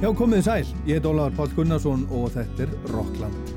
[0.00, 0.68] Já, komið sæl.
[0.88, 3.49] Ég heit Ólaður Pál Gunnarsson og þetta er Rockland.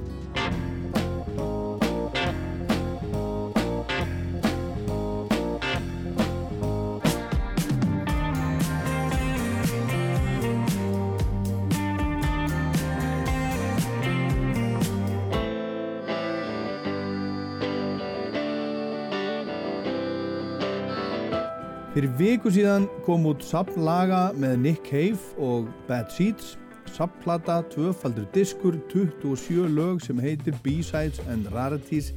[22.13, 26.52] Fyrir viku síðan kom út sapplaga með Nick Cave og Bad Seeds.
[26.94, 32.12] Sapplata, tvöfaldur diskur, 27 lög sem heitir B-Sides and Rarities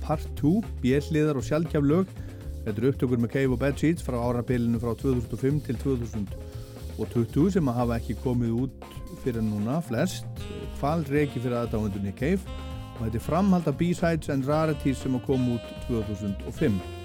[0.00, 2.14] Part 2, bjelliðar og sjálfkjaf lög.
[2.62, 7.68] Þetta eru upptökur með Cave og Bad Seeds frá árabilinu frá 2005 til 2020 sem
[7.68, 8.88] að hafa ekki komið út
[9.20, 10.48] fyrir núna flest.
[10.80, 12.40] Hval reiki fyrir aðdáðundur Nick Cave
[12.96, 17.01] og þetta er framhald af B-Sides and Rarities sem að kom út 2005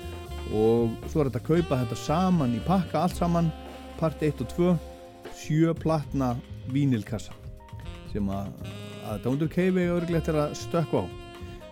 [0.53, 3.51] og svo er þetta að kaupa þetta saman í pakka allt saman,
[3.99, 4.75] part 1 og 2
[5.37, 6.35] sjö platna
[6.73, 7.35] vínilkassa
[8.11, 8.51] sem að
[9.07, 11.05] að Dóndur örglegt er að stökka á.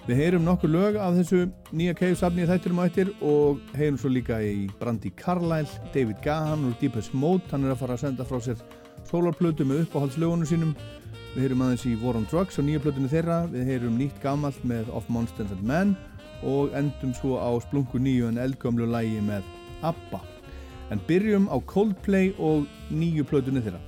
[0.06, 4.10] Við heyrum nokkur lög af þessu nýja Keifsafni í þætturum á eittir og heyrum svo
[4.10, 7.44] líka í Brandi Carlyle David Gahan og Deepest Mode.
[7.52, 8.62] Hann er að fara að senda frá sér
[9.10, 10.76] solarplötu með uppáhaldslögunum sínum.
[11.34, 13.42] Við heyrum aðeins í War on Drugs og nýja plötunni þeirra.
[13.50, 15.98] Við heyrum nýtt gamalt með Of Monsters and Men
[16.46, 19.44] og endum svo á splungu nýju en eldgömlu lægi með
[19.82, 20.22] ABBA.
[20.94, 23.82] En byrjum á Coldplay og nýju plötunni þeirra.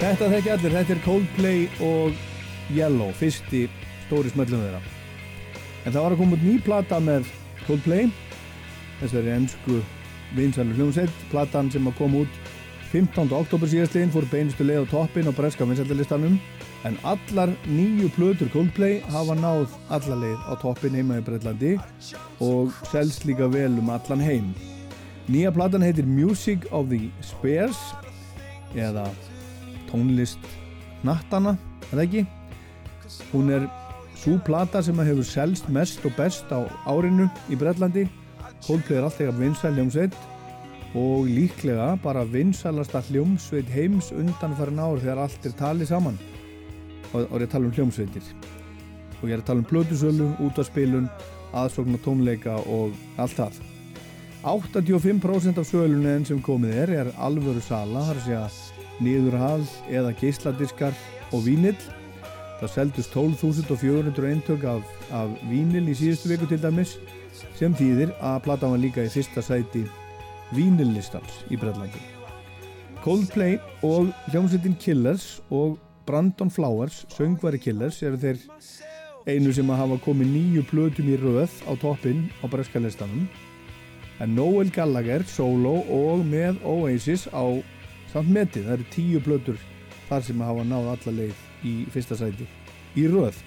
[0.00, 2.16] Þetta þekki allir, þetta er Coldplay og
[2.72, 3.66] Yellow, fyrsti
[4.06, 4.80] stóri smöllum þeirra.
[5.84, 7.28] En það var að koma út ný plata með
[7.66, 8.08] Coldplay,
[9.02, 9.76] þessari ennsku
[10.38, 12.39] vinsalur hljómsveit, platan sem að koma út
[12.90, 13.30] 15.
[13.30, 16.40] oktober síðastliðin fór beinustu leið á toppin á breska vinsallistanum,
[16.82, 21.76] en allar nýju plötur Coldplay hafa náð allar leið á toppin heima í Breitlandi
[22.42, 24.48] og selst líka vel um allan heim.
[25.30, 27.78] Nýja platan heitir Music of the Spears
[28.74, 29.06] eða
[29.92, 30.42] tónlist
[31.06, 31.54] nattana,
[31.92, 32.24] er það ekki?
[33.30, 33.68] Hún er
[34.18, 38.08] svo plata sem hefur selst mest og best á árinu í Brellandi
[38.66, 40.16] Coldplay er alltaf vinsæl hljómsveit
[40.94, 46.18] og líklega bara vinsælasta hljómsveit heims undan farin ár þegar allt er talið saman.
[47.12, 48.32] Og, og ég er að tala um hljómsveitir.
[49.20, 51.06] Og ég er að tala um plötusölu, útvarspilun
[51.54, 53.60] aðsókn og tónleika og allt það.
[54.42, 58.60] 85% af sölunni sem komið er er alvöru sala, þar sé að
[59.04, 60.96] niðurhal eða geysladiskar
[61.30, 61.78] og vínill.
[62.60, 64.82] Það seldust 12.400 eintök af,
[65.12, 66.98] af vínil í síðustu viku til dæmis
[67.56, 69.86] sem þýðir að plata var líka í fyrsta sæti
[70.56, 72.00] vínillistans í Breitlandi.
[73.04, 78.40] Coldplay og hljómsveitin Killers og Brandon Flowers, söngvari Killers, eru þeir
[79.30, 83.28] einu sem að hafa komið nýju plötum í röð á toppin á breska listanum.
[84.20, 87.44] En Noel Gallagher, solo og með Oasis á
[88.12, 89.60] samt metið, það eru tíu blötur
[90.10, 92.48] þar sem hafa náð alla leið í fyrsta sæti
[92.98, 93.38] í röð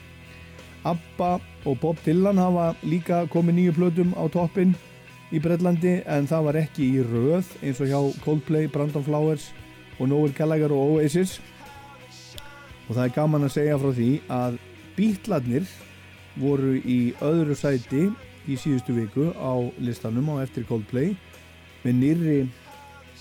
[0.88, 4.76] Abba og Bob Dylan hafa líka komið nýju plötum á toppin
[5.34, 9.50] í Breitlandi en það var ekki í röð eins og hjá Coldplay, Brandon Flowers
[9.98, 11.40] og Noel Gallagher og Oasis
[12.88, 14.60] og það er gaman að segja frá því að
[14.94, 15.70] Beatladnir
[16.38, 18.08] voru í öðru sæti
[18.46, 21.16] í síðustu viku á listanum á eftir Coldplay
[21.84, 22.38] með nýri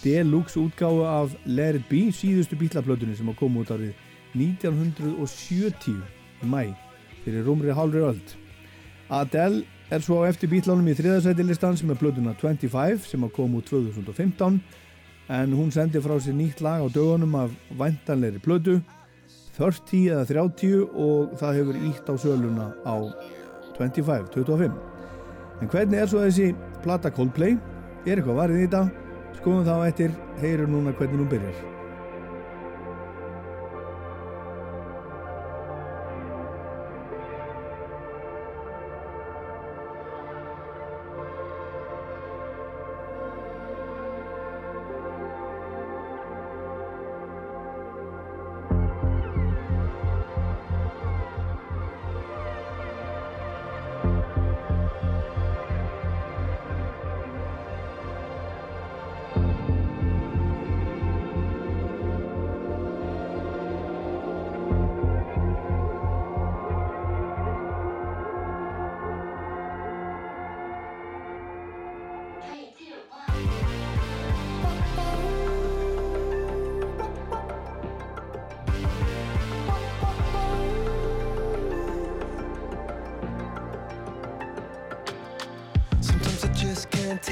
[0.03, 3.95] deluxe útgáðu af Let It Be síðustu Beatlaplötunni sem kom út árið
[4.37, 6.01] 1970
[6.43, 6.73] í mæ
[7.23, 8.23] fyrir rúmri hálfri öll.
[9.13, 9.63] Adele
[9.93, 14.57] er svo eftir bítlánum í þriðarsætilistans með blöðuna 25 sem kom úr 2015
[15.33, 18.79] en hún sendi frá sér nýtt lag á dögunum af vantanleiri blödu
[19.59, 22.97] 30 eða 30 og það hefur ítt á söluna á
[23.77, 24.81] 25, 25.
[25.61, 26.53] En hvernig er svo þessi
[26.85, 27.59] plata Coldplay?
[28.07, 28.83] Er eitthvað varðið í þetta?
[29.43, 31.72] Skoðum þá eftir, heyrum núna hvernig hún byrjar.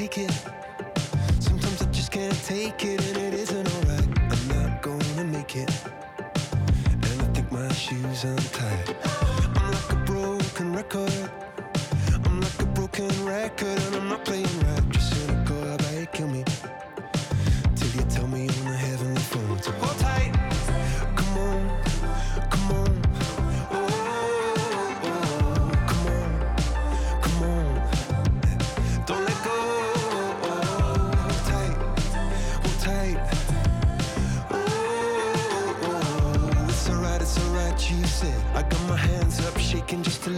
[0.00, 0.32] take it.
[1.41, 3.10] Sometimes I just can't take it.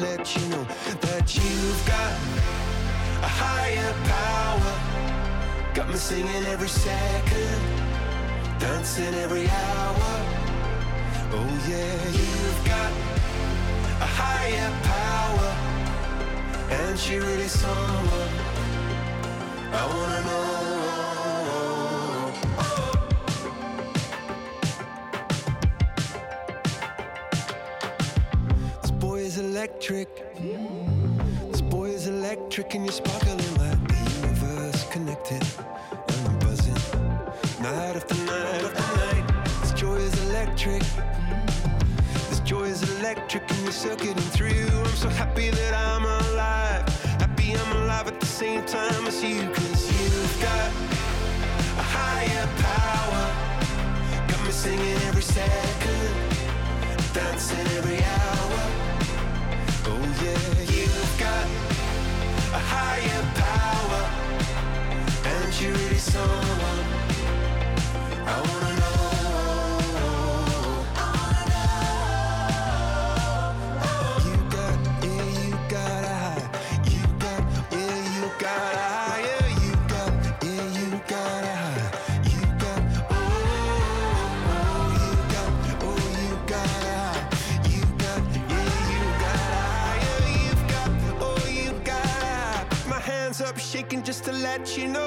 [0.02, 0.64] let you know
[1.00, 2.12] that you've got
[3.22, 4.74] a higher power.
[5.74, 7.60] Got me singing every second,
[8.58, 10.12] dancing every hour.
[11.38, 12.92] Oh yeah, you've got
[14.06, 15.50] a higher power,
[16.78, 18.32] and she really someone
[19.72, 20.51] I wanna know.
[32.52, 33.21] trick in your spot.
[94.78, 95.01] you know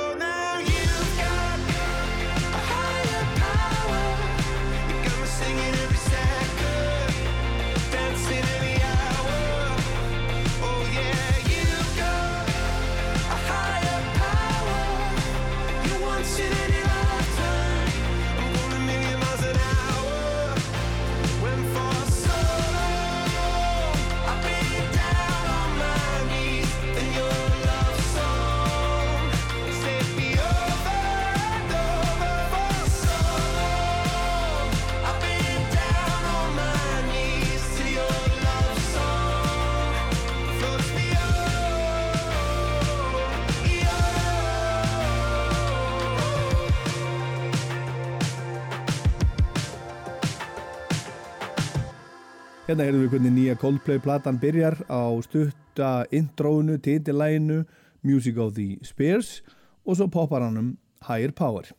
[52.66, 57.60] Hérna heyrðum við hvernig nýja Coldplay platan byrjar á stutta intrónu, titilæginu,
[58.02, 59.44] Music of the Spears
[59.86, 60.72] og svo poppar hann um
[61.06, 61.70] Higher Power.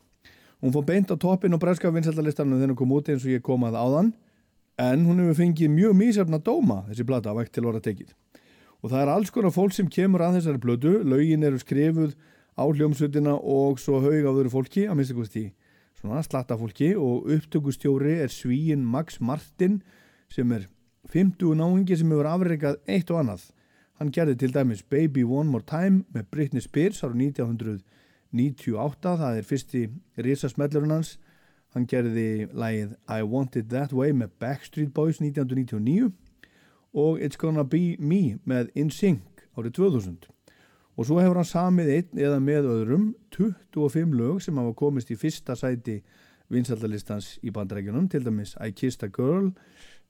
[0.63, 3.43] Hún fór beint á toppin og breska vinsaldalistanum þegar hún kom út eins og ég
[3.43, 4.13] kom að áðan
[4.79, 8.15] en hún hefur fengið mjög mísafna dóma þessi plata vekt til orða tekið.
[8.87, 12.15] Og það er alls konar fólk sem kemur að þessari blödu, laugin eru skrifuð
[12.55, 15.49] á hljómsutina og svo haug á þöru fólki, að mista kosti
[15.99, 19.81] svona slatta fólki og upptökustjóri er svíin Max Martin
[20.31, 20.71] sem er
[21.13, 23.47] 50 náingi sem hefur afreikað eitt og annað.
[24.01, 29.49] Hann gerði til dæmis Baby One More Time með Britney Spears ára 1998, það er
[29.49, 29.87] fyrsti
[30.27, 31.17] risasmellurinn hans.
[31.73, 36.13] Hann gerði lægið I Want It That Way með Backstreet Boys 1999
[36.97, 40.29] og It's Gonna Be Me með InSync árið 2000.
[40.97, 45.19] Og svo hefur hann samið einn eða með öðrum 25 lög sem hafa komist í
[45.21, 46.01] fyrsta sæti
[46.53, 49.51] vinsaldalistans í bandrækjunum, til dæmis I Kissed a Girl,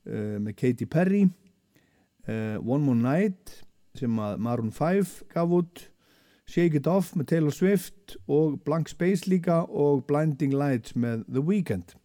[0.06, 1.26] uh, með Katy Perry.
[2.26, 3.60] Uh, One More Night
[3.96, 5.86] sem að Maroon 5 gaf út.
[6.46, 11.42] Shake It Off með Taylor Swift og Blank Space líka og Blinding Lights með The
[11.42, 11.96] Weeknd.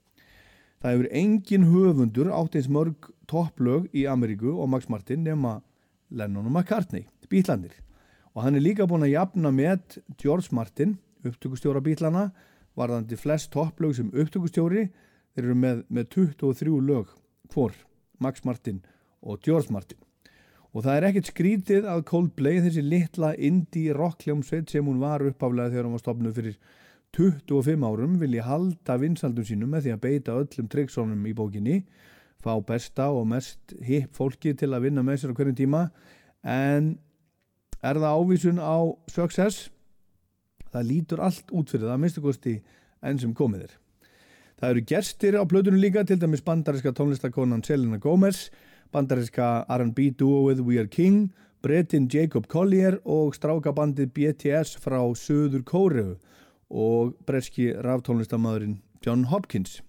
[0.82, 5.60] Það hefur engin höfundur átt eins mörg topplög í Ameríku og Max Martin nema
[6.10, 7.78] Lennon og McCartney, bítlandir
[8.34, 10.96] og hann er líka búin að jafna með George Martin,
[11.28, 12.30] upptökustjóra bítlana
[12.80, 14.88] varðandi flest topplög sem upptökustjóri.
[15.36, 17.12] Þeir eru með, með 23 lög
[17.52, 17.76] hvor
[18.22, 18.80] Max Martin
[19.22, 20.00] og George Martin.
[20.72, 25.24] Og það er ekkert skrítið að Coldplay þessi litla indie rock hljómsveit sem hún var
[25.28, 26.56] uppaflega þegar hún var stopnuð fyrir
[27.18, 31.82] 25 árum vilji halda vinsaldum sínum með því að beita öllum tryggsónum í bókinni
[32.42, 35.84] fá besta og mest hip fólki til að vinna með sér á hverjum tíma.
[36.42, 36.96] En
[37.84, 38.80] er það ávísun á
[39.12, 39.68] success?
[40.72, 42.58] Það lítur allt út fyrir það minnstu kosti
[43.04, 43.81] enn sem komið er
[44.62, 48.52] Það eru gerstir á blöðunum líka, til dæmis bandariska tónlistakonan Selena Gomez,
[48.94, 51.32] bandariska R&B duoið We Are King,
[51.66, 56.12] brettin Jacob Collier og strákabandið BTS frá Suður Kóreu
[56.70, 59.80] og breski ráftónlistamæðurinn John Hopkins.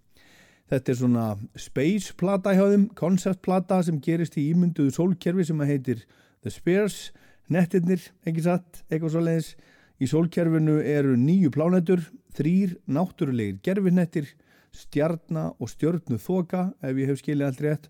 [0.73, 1.25] Þetta er svona
[1.61, 6.07] space plata hjá þeim, concept plata sem gerist í ímynduðu sólkerfi sem heitir
[6.41, 7.11] The Spheres,
[7.53, 9.53] nettirnir, ekki satt, eitthvað svo leiðis.
[10.01, 14.33] Í sólkerfinu eru nýju plánetur, þrýr náttúrulegir gerfinettir,
[14.77, 17.89] stjarnar og stjörnu þoka ef ég hef skilið allt rétt.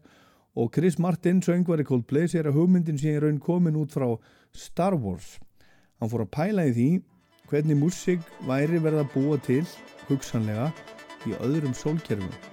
[0.59, 4.09] Og Chris Martin, söngvari Coldplay sér að hugmyndin sé raun komin út frá
[4.53, 5.39] Star Wars.
[6.01, 6.89] Hann fór að pæla í því
[7.49, 9.65] hvernig músík væri verið að búa til
[10.09, 10.73] hugsanlega
[11.29, 12.52] í öðrum sólkerfum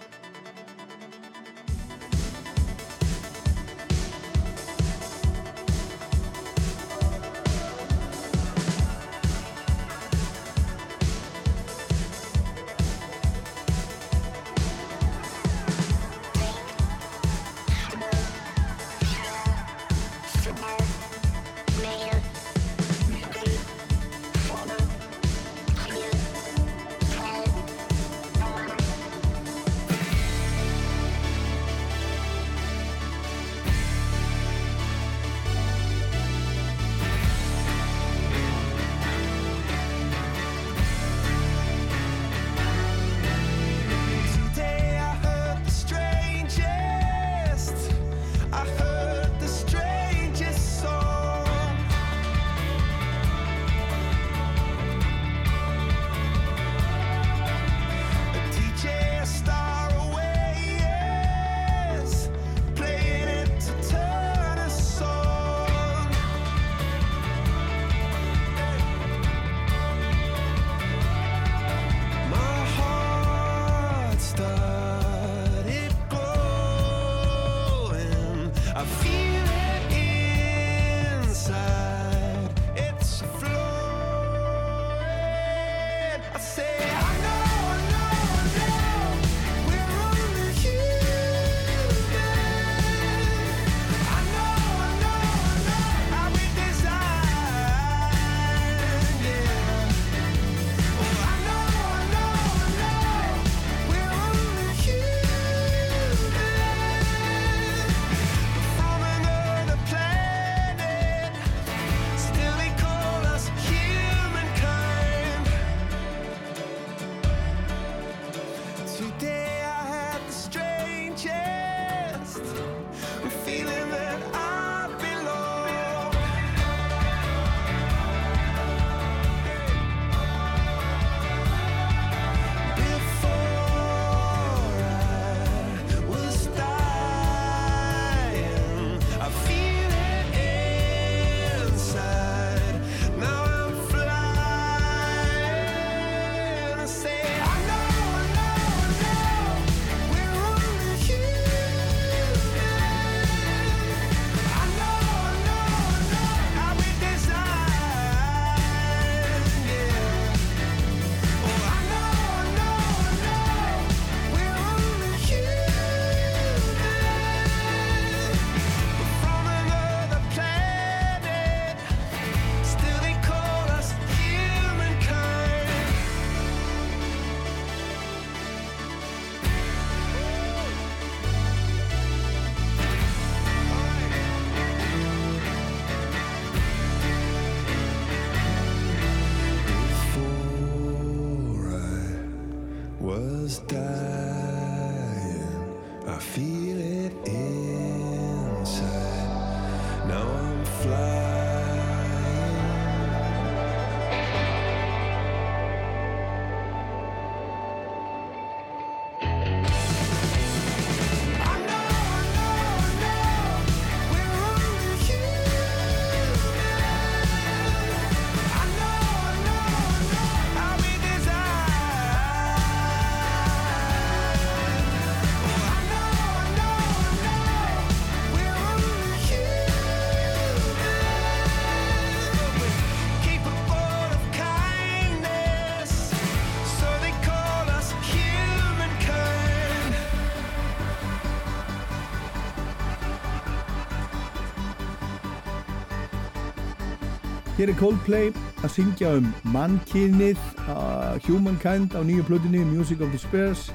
[247.59, 248.29] Hér er Coldplay
[248.63, 250.37] að syngja um mannkynið,
[250.71, 253.65] uh, Humankind á nýju plötunni, Music of the Spheres.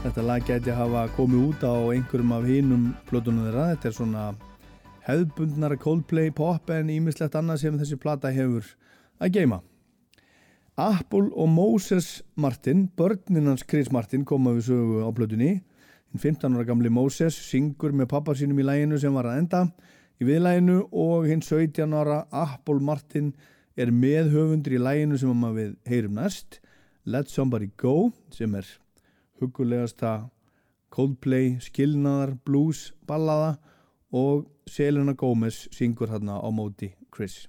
[0.00, 3.66] Þetta lag gæti hafa komið út á einhverjum af hinnum plötunum þeirra.
[3.74, 4.24] Þetta er svona
[5.04, 8.72] hefðbundnara Coldplay pop en ímislegt annað sem þessi plata hefur
[9.20, 9.60] að geima.
[10.80, 15.58] Apple og Moses Martin, börninans Chris Martin, koma við sögu á plötunni.
[16.16, 19.66] 15 ára gamli Moses syngur með pappa sínum í læginu sem var að enda
[20.20, 23.32] í viðlæginu og hinn 17 ára Apple Martin
[23.76, 26.60] er meðhöfundur í læginu sem við heyrum næst.
[27.04, 28.66] Let Somebody Go sem er
[29.40, 30.28] hugulegasta
[30.90, 33.56] Coldplay, skilnaðar, blues, ballada
[34.12, 37.46] og Selena Gomez syngur hérna á móti Chris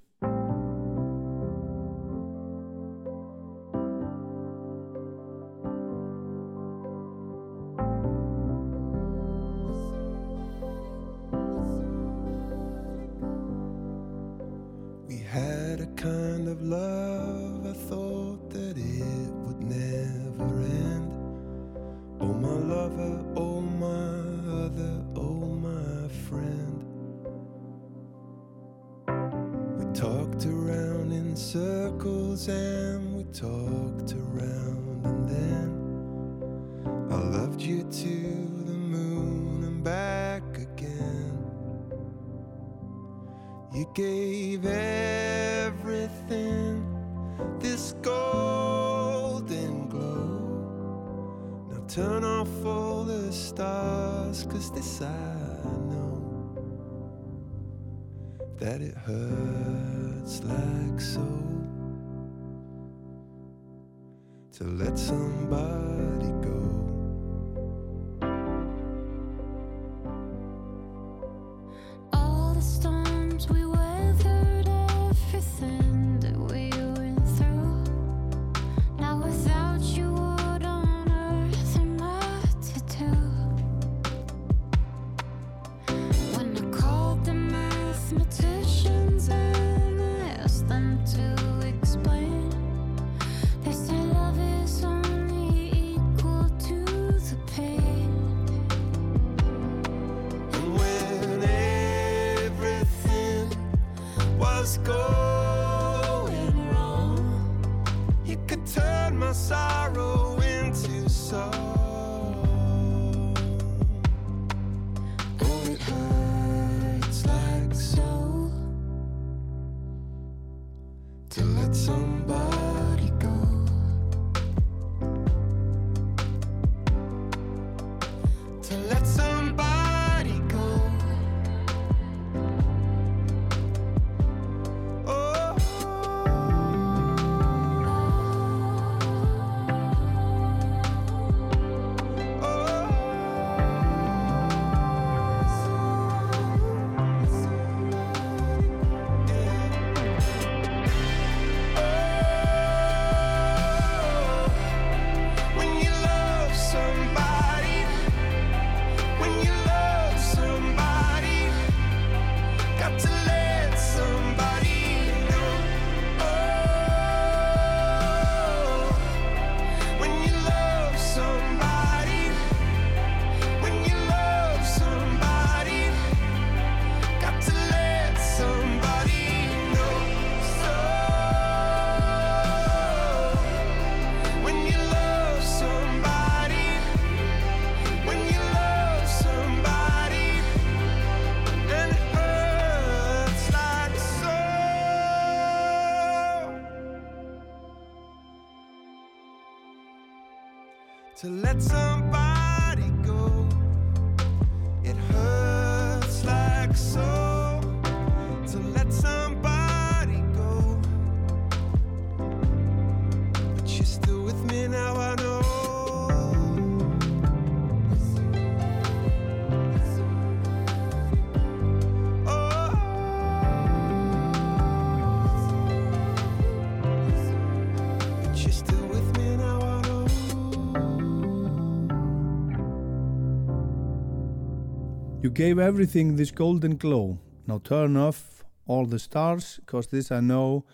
[235.33, 237.17] gave everything this golden glow.
[237.47, 240.65] Now turn off all the stars, cause this I know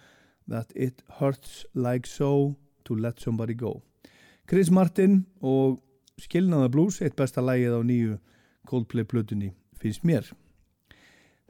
[0.48, 3.82] that it hurts like so to let somebody go.
[4.48, 5.80] Chris Martin og
[6.18, 8.18] Skilnaða Blues, eitt besta lægið á nýju
[8.68, 10.26] Coldplay plötunni, finnst mér.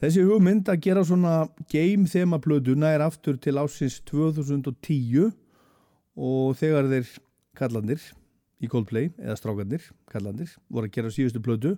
[0.01, 5.31] Þessi hugmynd að gera svona game þema plötuna er aftur til ásins 2010
[6.17, 7.13] og þegar þeir
[7.57, 8.03] kallandir
[8.61, 11.77] í Coldplay, eða strákandir, kallandir, voru að gera síðustu plötu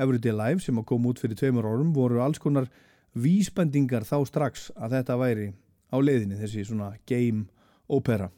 [0.00, 2.68] Everyday Life sem að koma út fyrir tveimur árum voru alls konar
[3.14, 5.48] vísbendingar þá strax að þetta væri
[5.90, 7.46] á leiðinni þessi svona game
[7.90, 8.30] opera.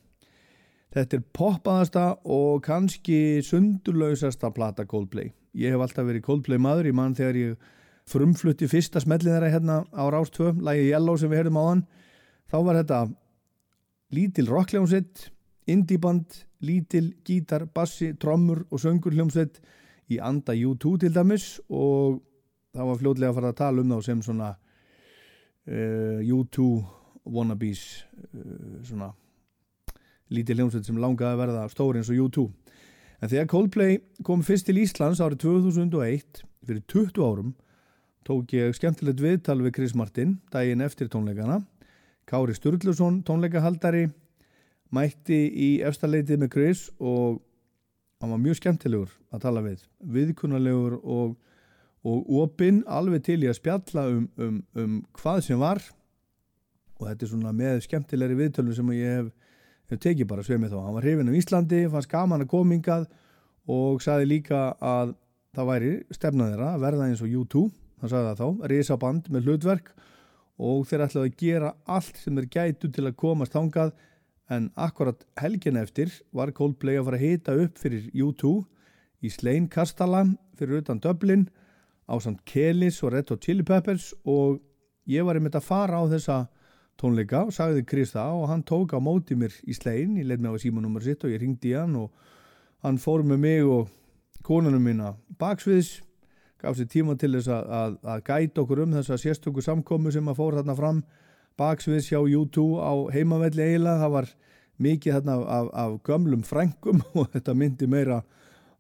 [0.93, 5.33] Þetta er poppaðasta og kannski sundurlausasta plata Coldplay.
[5.57, 7.71] Ég hef alltaf verið Coldplay maður í mann þegar ég
[8.09, 11.85] frumflutti fyrsta smellin þeirra hérna á Rástvö, lægi Yellow sem við heyrðum á hann
[12.51, 12.99] þá var þetta
[14.13, 15.29] lítil rockljómsveit
[15.73, 19.61] indieband, lítil gítar, bassi, trommur og söngurhljómsveit
[20.13, 22.21] í anda U2 til dæmis og
[22.73, 26.69] það var fljótlega að fara að tala um þá sem svona uh, U2
[27.33, 27.83] wannabes
[28.33, 29.13] uh, svona
[30.33, 32.47] lítið hljómsveit sem langaði að verða stóri eins og U2
[33.23, 37.53] en þegar Coldplay kom fyrst til Íslands árið 2001 fyrir 20 árum
[38.27, 41.61] tók ég skemmtilegt viðtal við Chris Martin daginn eftir tónleikana.
[42.29, 44.07] Kári Sturluson tónleikahaldari
[44.95, 47.41] mætti í efstaleitið með Chris og
[48.23, 49.83] hann var mjög skemmtilegur að tala við
[50.15, 51.35] viðkunnalegur og,
[52.07, 55.83] og opinn alveg til í að spjalla um, um, um hvað sem var.
[57.01, 59.33] Og þetta er svona með skemmtilegri viðtölu sem ég hef,
[59.91, 60.79] hef tekið bara sveimið þá.
[60.85, 63.09] Hann var hrifin um Íslandi, fannst gaman að komingað
[63.71, 65.17] og saði líka að
[65.53, 67.67] það væri stefnað þeirra að verða eins og U2
[68.03, 69.93] hann sagði það þá, risaband með hlutverk
[70.63, 73.93] og þeir ætlaði að gera allt sem þeir gætu til að komast þangað
[74.53, 78.53] en akkurat helgin eftir var Coldplay að fara að hita upp fyrir U2
[79.23, 80.25] í Slein Kastala
[80.59, 81.47] fyrir utan Dublin
[82.09, 84.61] á samt Kelis og Red Hot Chili Peppers og
[85.09, 86.43] ég var einmitt að fara á þessa
[87.01, 90.43] tónleika og sagði Chris það og hann tók á móti mér í Slein, ég leitt
[90.43, 92.13] mig á símanúmer sitt og ég ringdi í hann og
[92.85, 93.91] hann fór með mig og
[94.47, 96.01] konunum mína baksviðs
[96.63, 100.29] gaf sér tíma til þess að, að, að gæta okkur um þessa sérstöku samkomu sem
[100.31, 101.03] að fór þarna fram
[101.61, 104.31] baksviðs hjá U2 á heimavelli eiginlega, það var
[104.83, 108.23] mikið þarna af, af gömlum frengum og þetta myndi meira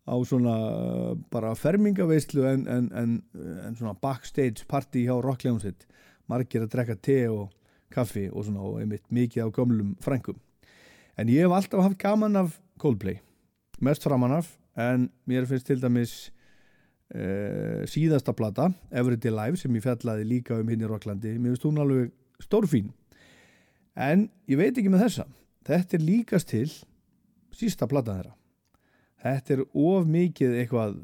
[0.02, 3.18] á svona uh, bara fermingaveislu en, en, en,
[3.66, 5.86] en svona backstage party hjá Rockljónsitt
[6.30, 7.52] margir að drekka te og
[7.92, 10.40] kaffi og svona og einmitt mikið af gömlum frengum
[11.20, 13.20] en ég hef alltaf haft gaman af Coldplay
[13.80, 16.32] mest framan af en mér finnst til dæmis
[17.14, 21.68] uh, síðasta plata Everyday Life sem ég fjallaði líka um hinn í Rocklandi mér finnst
[21.68, 22.10] hún alveg
[22.42, 22.92] stórfín.
[23.96, 25.26] En ég veit ekki með þessa.
[25.66, 26.68] Þetta er líkast til
[27.54, 28.36] sísta plata þeirra.
[29.22, 30.96] Þetta er of mikið eitthvað,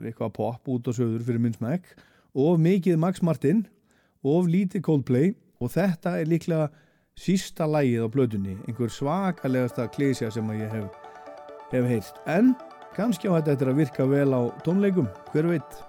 [0.00, 1.90] eitthvað pop út og sögur fyrir minn smekk
[2.34, 3.66] of mikið Max Martin
[4.24, 6.70] of lítið Coldplay og þetta er líklega
[7.20, 10.88] sísta lægið á blöðunni einhver svakalegasta klísja sem ég hef,
[11.72, 12.54] hef heist en
[12.96, 15.80] kannski á þetta eftir að virka vel á tónleikum hver veit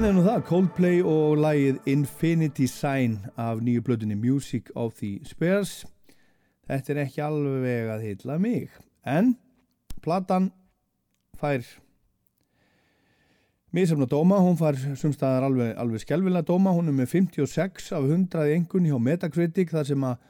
[0.00, 5.82] Þannig nú það, Coldplay og lagið Infinity Sign af nýju blöðunni Music of the Spheres.
[6.64, 8.72] Þetta er ekki alveg að hitla mig,
[9.04, 9.34] en
[10.00, 10.48] platan
[11.36, 11.68] fær
[13.76, 18.56] misafna dóma, hún fær sumstaðar alveg, alveg skelvilega dóma, hún er með 56 af 100
[18.56, 20.28] engun hjá Metacritic þar sem að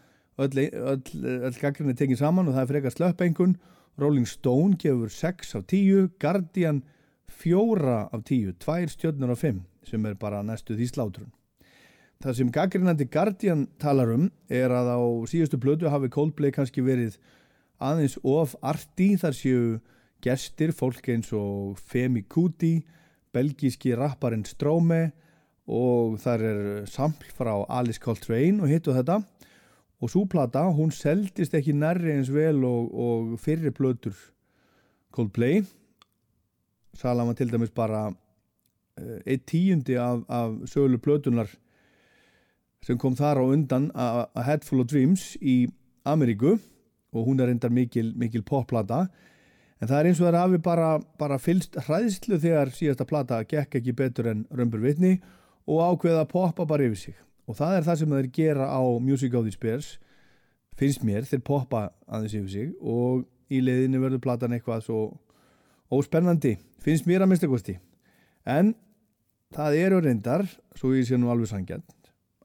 [0.49, 1.03] öll, öll,
[1.47, 3.61] öll gaggrinni tekið saman og það er frekar slöpp engun.
[4.03, 6.99] Rolling Stone gefur 6 af 10, Guardian 4
[7.41, 11.31] fjóra af tíu, tvær stjörnur af fimm sem er bara næstu því slátrun.
[12.21, 15.01] Það sem gaggrinandi Guardian talar um er að á
[15.31, 17.17] síðustu blödu hafi Coldplay kannski verið
[17.81, 19.63] aðeins of arti þar séu
[20.21, 22.83] gestir, fólk eins og Femi Kuti,
[23.33, 25.07] belgíski rapparinn Strome
[25.65, 29.23] og þar er sampl frá Alice Coltrane og hitt og þetta
[30.01, 34.17] og súplata, hún seldist ekki nærri eins vel og, og fyrir blödur
[35.15, 35.65] Coldplay
[36.95, 41.49] Salam var til dæmis bara uh, eitt tíundi af, af söglu plötunar
[42.83, 45.69] sem kom þar á undan a Head Full of Dreams í
[46.05, 46.57] Ameríku
[47.13, 49.07] og hún er reyndar mikil, mikil popplata.
[49.81, 53.41] En það er eins og það er afi bara, bara fylst hræðslu þegar síðasta plata
[53.49, 55.19] gekk ekki betur en Römbur Vitni
[55.67, 57.17] og ákveða að poppa bara yfir sig.
[57.49, 59.99] Og það er það sem þeir gera á Music of the Spears
[60.79, 65.01] finnst mér, þeir poppa aðeins yfir sig og í leiðinu verður platan eitthvað svo
[65.91, 67.77] óspennandi finnst mér að mista kosti.
[68.49, 68.75] En
[69.55, 70.47] það eru reyndar
[70.79, 71.97] svo ég sé nú alveg sangjant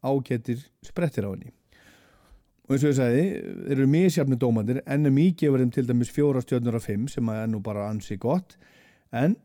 [0.05, 1.51] ágættir sprettir á henni.
[2.65, 3.25] Og eins og ég sagði
[3.65, 7.49] þeir eru misjafni dómandir NMI gefur þeim til dæmis fjóra stjórnur af fimm sem er
[7.49, 8.55] nú bara ansi gott.
[9.13, 9.35] En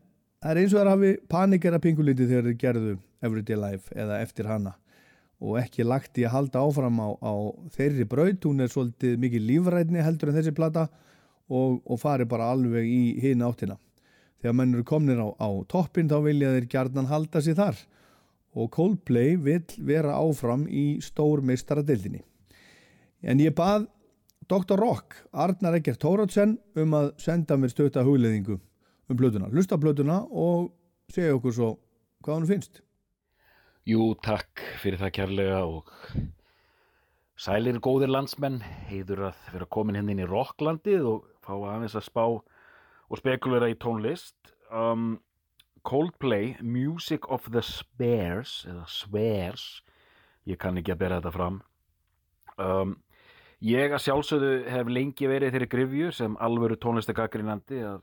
[0.41, 4.21] það er eins og það að hafi panikera pinguliti þegar þeir gerðu Everyday Life eða
[4.25, 4.73] eftir hana.
[5.41, 7.33] Og ekki lagt í að halda áfram á, á
[7.73, 10.87] þeirri braut, hún er svolítið mikið lífrætni heldur en þessi plata
[11.49, 13.77] og, og fari bara alveg í hinn áttina
[14.41, 17.81] Þegar menn eru komnir á, á toppin þá vilja þeir gjarnan halda sér þar
[18.51, 22.23] og Coldplay vil vera áfram í stór meistaradeildinni.
[23.21, 23.87] En ég bað
[24.51, 24.75] Dr.
[24.81, 29.47] Rock, Arnar Eggert Tóratsen um að senda mér stöta hugleðingu um blötuna.
[29.53, 30.71] Lusta blötuna og
[31.11, 31.69] segja okkur svo
[32.25, 32.81] hvað hann finnst.
[33.87, 35.87] Jú, takk fyrir það kærlega og
[37.39, 42.09] sælir góðir landsmenn, heiður að vera komin henni hérna í Rocklandið og fá aðeins að
[42.09, 42.25] spá
[43.11, 45.19] og spekulera í tónlist um,
[45.83, 49.81] Coldplay Music of the Spares eða Swears
[50.49, 51.59] ég kann ekki að bera þetta fram.
[52.61, 52.95] Um,
[53.65, 58.01] ég að sjálfsögðu hef lengi verið þeirri grifju sem alvöru tónlistakakrinandi að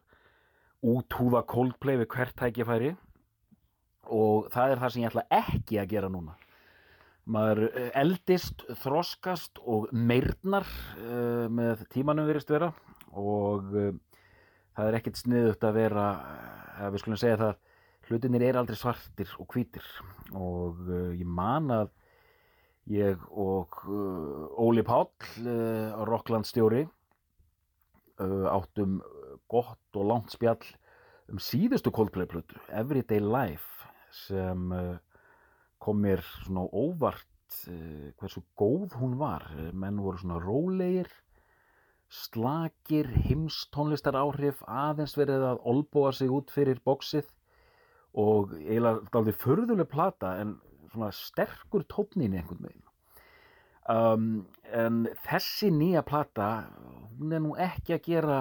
[0.86, 2.92] úthúða Coldplay við hvert tækifæri.
[4.08, 6.36] Og það er það sem ég ætla ekki að gera núna.
[7.28, 12.70] Maður eh, eldist, þroskast og meirnar uh, með tímanum verist vera.
[13.12, 13.90] Og uh,
[14.78, 16.04] það er ekkert sniðut að vera
[16.78, 17.56] að við skulum segja það
[18.08, 19.86] hlutinir er aldrei svartir og hvítir.
[20.38, 21.90] Og uh, ég man að
[22.88, 25.10] ég og uh, Óli Páll
[25.44, 26.86] uh, Rokklandstjóri
[28.18, 28.96] áttum
[29.46, 30.64] gott og langt spjall
[31.30, 33.86] um síðustu Coldplay-plötu Everyday Life
[34.24, 34.72] sem
[35.78, 37.60] kom mér svona óvart
[38.18, 39.46] hversu góð hún var.
[39.70, 41.12] Menn voru svona rólegir
[42.08, 47.28] slakir himstónlistar áhrif aðeins verið að olbúa sig út fyrir bóksið
[48.18, 50.56] og eiginlega daldi förðuleg plata en
[50.92, 52.84] svona sterkur tópnin einhvern veginn.
[53.88, 56.48] Um, en þessi nýja plata
[57.18, 58.40] hún er nú ekki að gera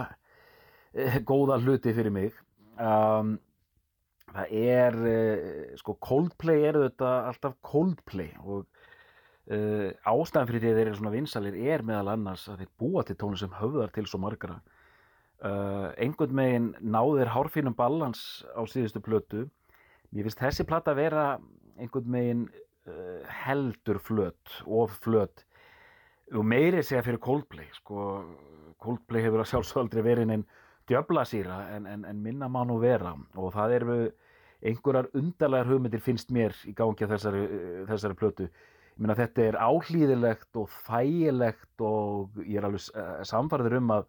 [0.94, 2.40] eh, góða hluti fyrir mig.
[2.80, 3.38] Um,
[4.32, 8.68] það er eh, sko Coldplay er þetta alltaf Coldplay og
[9.48, 13.04] Uh, ástæðan fyrir því að þeir eru svona vinsalir er meðal annars að þeir búa
[13.08, 14.58] til tónu sem höfðar til svo margra.
[15.40, 19.46] Uh, einhvern megin náðir hárfínum ballans á síðustu plötu.
[20.12, 21.38] Mér finnst þessi platta vera
[21.80, 25.46] einhvern megin uh, heldur flött of flött
[26.36, 28.08] og meiri segja fyrir Coldplay sko,
[28.84, 30.48] Coldplay hefur að sjálfsvöldri verið einn
[30.92, 34.00] djöblasýra en, en, en minna má nú vera og það eru
[34.60, 37.46] einhverjar undarlegar hugmyndir finnst mér í gangi þessari,
[37.88, 38.48] þessari plötu
[38.98, 44.08] ég meina þetta er áhlýðilegt og þægilegt og ég er alveg uh, samfarður um að,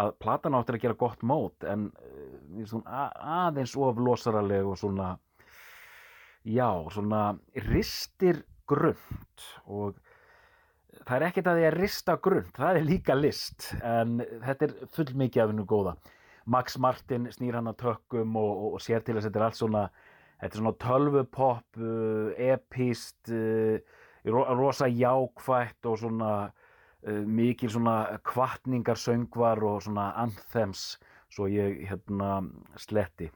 [0.00, 3.10] að platan áttir að gera gott mót en uh, svona,
[3.44, 5.10] aðeins of losaraleg og svona
[6.48, 7.26] já, svona
[7.68, 10.00] ristir grönt og
[11.02, 14.74] það er ekkert að því að rista grönt, það er líka list en þetta er
[14.96, 15.96] full mikið af hennu góða.
[16.48, 19.60] Max Martin snýr hann að tökkum og, og, og sér til að þetta er allt
[19.60, 19.82] svona
[20.40, 23.28] þetta er svona tölvupop, uh, epist
[24.24, 26.32] rosa jákvætt og svona
[27.08, 30.98] uh, mikil svona kvartningarsöngvar og svona anthems
[31.32, 32.42] svo ég hérna
[32.76, 33.30] sletti.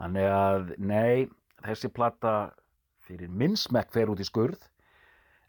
[0.00, 1.28] Þannig að nei
[1.64, 2.52] þessi plata
[3.04, 4.62] fyrir minn smekk fer út í skurð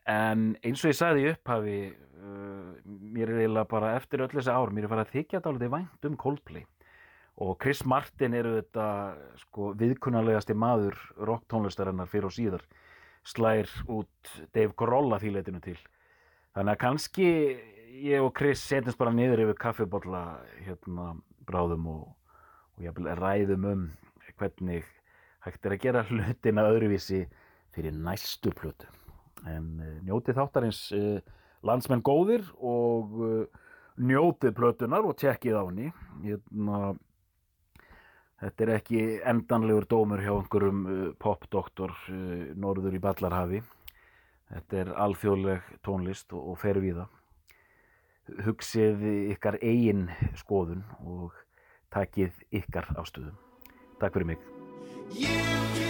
[0.10, 4.74] en eins og ég sagði upphafi uh, mér er eiginlega bara eftir öll þessi ár
[4.74, 6.66] mér er farið að þykja dálítið vænt um Coldplay.
[7.42, 8.88] Og Chris Martin eru þetta
[9.40, 12.66] sko, viðkunnalegasti maður rocktónlistarinnar fyrir og síðar
[13.28, 15.78] slær út Dave Grohl að þýleitinu til.
[16.56, 17.28] Þannig að kannski
[18.02, 20.24] ég og Chris setjumst bara niður yfir kaffibotla
[20.66, 21.14] hérna
[21.48, 22.08] bráðum og,
[22.78, 23.86] og ég ræðum um
[24.40, 24.88] hvernig
[25.46, 27.26] hægt er að gera hlutina öðruvísi
[27.76, 28.90] fyrir næstu plötu.
[29.48, 31.20] En uh, njótið þáttarins uh,
[31.66, 33.62] landsmenn góðir og uh,
[34.02, 35.94] njótið plötunar og tekkið á henni.
[36.26, 36.82] Hérna
[38.42, 43.62] Þetta er ekki endanlegur dómur hjá einhverjum uh, popdoktor uh, norður í Ballarhafi.
[44.52, 47.20] Þetta er alþjóðleg tónlist og, fer við það.
[48.48, 50.08] Hugsið ykkar eigin
[50.40, 51.38] skoðun og
[51.94, 53.38] takið ykkar ástöðum.
[54.02, 55.90] Takk fyrir mig.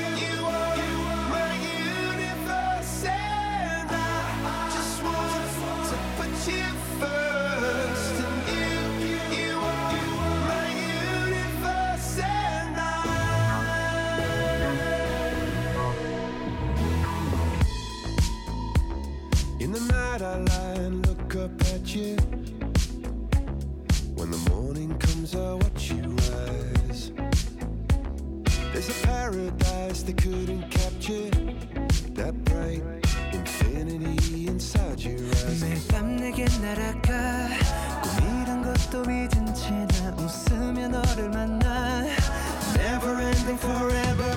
[21.95, 22.17] you.
[24.15, 27.13] When the morning comes, I watch you rise.
[28.73, 31.31] There's a paradise they couldn't capture.
[32.15, 32.83] That bright
[33.33, 35.61] infinity inside your eyes.
[35.63, 37.49] 매일 밤 내게 날아가
[38.03, 42.07] 꿈이란 것도 잊은 채 나 웃으며 너를 만나
[42.77, 44.37] Never ending forever,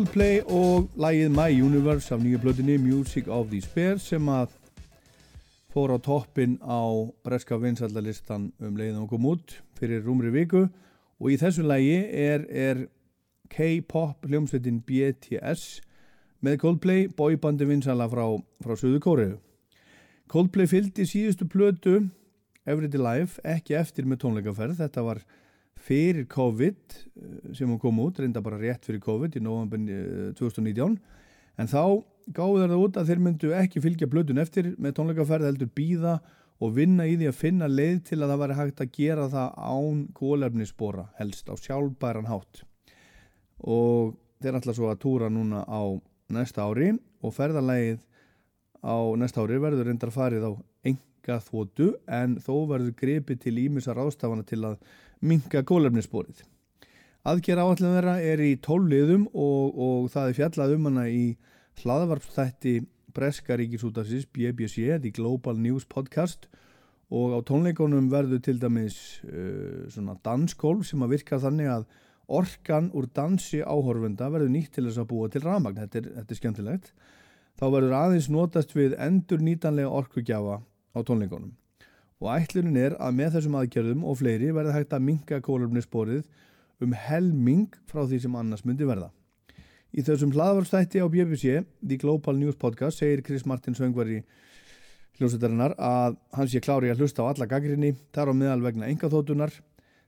[0.00, 4.54] Coldplay og lagið My Universe af nýju blöðinni Music of the Spare sem að
[5.74, 11.28] fór á toppin á breska vinsallalistan um leiðin og kom út fyrir rúmri viku og
[11.28, 12.80] í þessu lagi er, er
[13.52, 15.82] K-pop hljómsveitin BTS
[16.40, 18.24] með Coldplay bóibandi vinsalla frá,
[18.64, 19.36] frá Suðu Kóriðu.
[20.32, 21.98] Coldplay fylgdi síðustu plötu
[22.64, 25.20] Everyday Life ekki eftir með tónleikaferð, þetta var
[25.80, 30.30] fyrir COVID eh, sem hún kom út, reynda bara rétt fyrir COVID í november eh,
[30.38, 30.98] 2019
[31.60, 31.82] en þá
[32.30, 36.18] gáðu þeir það út að þeir myndu ekki fylgja blötun eftir með tónleikaferð heldur býða
[36.60, 39.54] og vinna í því að finna leið til að það væri hægt að gera það
[39.56, 42.62] án gólefnisbóra helst á sjálfbæran hátt.
[43.64, 44.12] Og
[44.44, 45.82] þeir ætla svo að túra núna á
[46.32, 46.92] næsta ári
[47.24, 48.02] og ferðalægið
[48.84, 50.52] á næsta ári verður reyndar farið á
[50.92, 54.76] enga þóttu en þó verður gripið til ímissa ráðstafana til að
[55.20, 56.44] minka gólefnisbórið.
[57.28, 61.24] Aðgerra áallin þeirra er í tólliðum og, og það er fjallað um hana í
[61.82, 62.78] hlaðvarpstætti
[63.12, 66.48] Breska Ríkisútarsins BBC, The Global News Podcast.
[67.10, 71.86] Og á tónleikonum verður til dæmis uh, svona danskólf sem að virka þannig að
[72.30, 76.36] orkan úr dansi áhorfunda verður nýtt til þess að búa til ramagn, þetta er, þetta
[76.36, 76.92] er skemmtilegt.
[77.58, 81.59] Þá verður aðeins notast við endur nýtanlega orkugjafa á tónleikonum
[82.20, 86.28] og ætlunin er að með þessum aðgerðum og fleiri verður hægt að minka kólumnissporið
[86.84, 89.10] um helming frá því sem annars myndi verða
[89.90, 94.20] Í þessum hlaðvarstætti á BBC, The Global News Podcast, segir Chris Martin söngvari
[95.18, 99.50] hljómsveitarinnar að hann sé klári að hlusta á alla gaggrinni, þar á meðal vegna engaþótunar.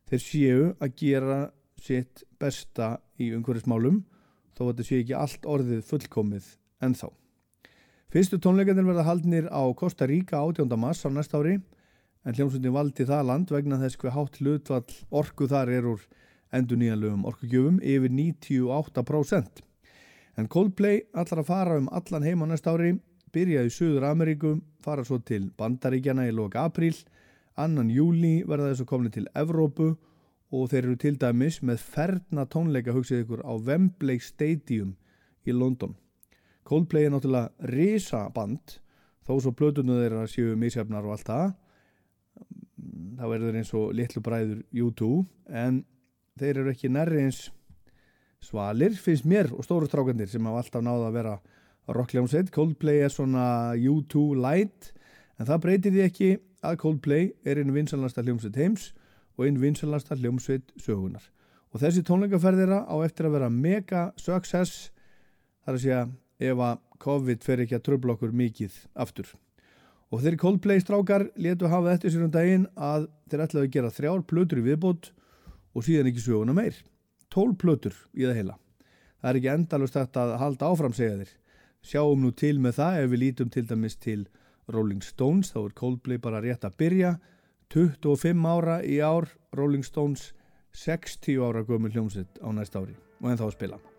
[0.06, 1.40] Þeir séu að gera
[1.82, 4.04] sitt besta í umhverfismálum,
[4.54, 6.48] þó að þetta sé ekki allt orðið fullkomið
[6.86, 7.10] ennþá.
[8.12, 10.78] Fyrstu tónleikandir verða haldnir á Costa Rica 18.
[10.78, 11.58] mars á næsta ári,
[12.24, 16.04] en hljómsveitin valdi það land vegna þess hver hátt hlutvall orku þar er úr
[16.52, 19.62] endur nýjanlegum orkugjöfum yfir 98%.
[20.38, 22.94] En Coldplay allar að fara um allan heim á næsta ári,
[23.32, 24.54] byrja í Suður Ameríku,
[24.84, 26.94] fara svo til Bandaríkjana í loka apríl,
[27.56, 29.94] annan júli verða þessu komni til Evrópu
[30.52, 34.94] og þeir eru til dæmis með ferna tónleika hugsið ykkur á Wembley Stadium
[35.48, 35.96] í London.
[36.68, 38.78] Coldplay er náttúrulega risa band,
[39.26, 41.54] þó svo blötunum þeirra séu misjafnar og allt það.
[43.18, 45.10] Það verður eins og litlu bræður U2,
[45.48, 45.82] en
[46.40, 47.44] þeir eru ekki nærri eins
[48.42, 51.34] svalir finnst mér og stóru strákandir sem hafa alltaf náða að vera
[51.92, 54.90] rockljómsveit Coldplay er svona U2 light
[55.38, 56.30] en það breytir því ekki
[56.62, 58.90] að Coldplay er einn vinsalasta hljómsveit heims
[59.36, 61.28] og einn vinsalasta hljómsveit sögunar
[61.72, 64.90] og þessi tónleikaferðira á eftir að vera mega success
[65.62, 66.02] þar að segja
[66.42, 69.30] ef að COVID fer ekki að tröfla okkur mikið aftur
[70.12, 73.92] og þeirri Coldplay strákar letu hafa eftir sér um daginn að þeir ætlaðu að gera
[73.96, 75.12] þrjár plötur í viðbót
[75.72, 76.76] og síðan ekki söguna meir
[77.32, 78.58] tól plötur í það heila.
[79.22, 81.32] Það er ekki endalust þetta að halda áfram segja þér.
[81.82, 84.20] Sjáum nú til með það ef við lítum til dæmis til
[84.72, 87.14] Rolling Stones, þá er Coldplay bara rétt að byrja.
[87.72, 90.30] 25 ára í ár, Rolling Stones
[90.76, 93.91] 60 ára gömul hljómsitt á næsta ári og en þá spila.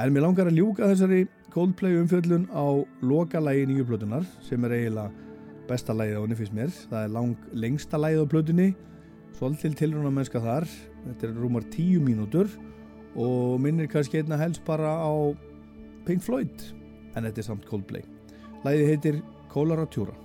[0.00, 2.64] En mér langar að ljúka þessari Coldplay umfjöllun á
[3.04, 5.10] loka lægi nýju plötunar sem er eiginlega
[5.68, 6.70] besta lægið á henni fyrst mér.
[6.88, 8.68] Það er lang lengsta lægið á plötunni,
[9.36, 10.64] svolítil tilruna mennska þar.
[11.04, 12.48] Þetta er rúmar tíu mínútur
[13.12, 15.12] og minnir kannski einna helst bara á
[16.08, 16.64] Pink Floyd
[17.12, 18.06] en þetta er samt Coldplay.
[18.64, 19.22] Læði heitir
[19.52, 20.16] Coloratura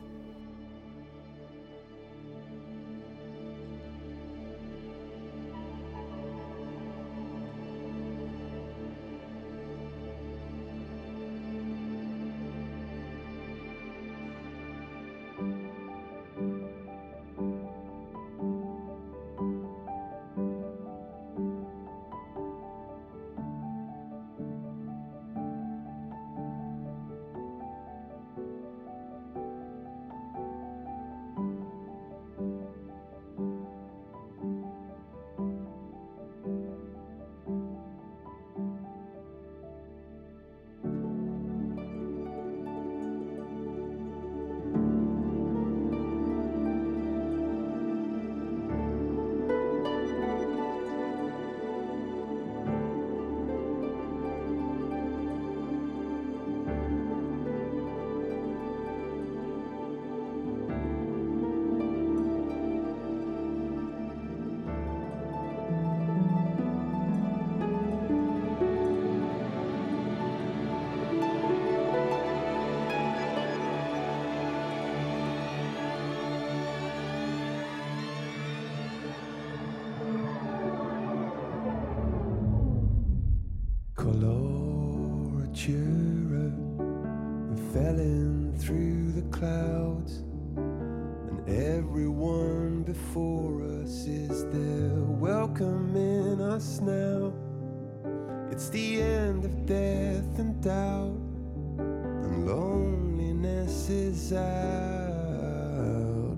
[103.89, 104.47] is out,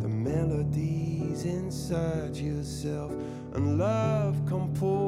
[0.00, 3.12] the melodies inside yourself,
[3.54, 5.03] and love composed.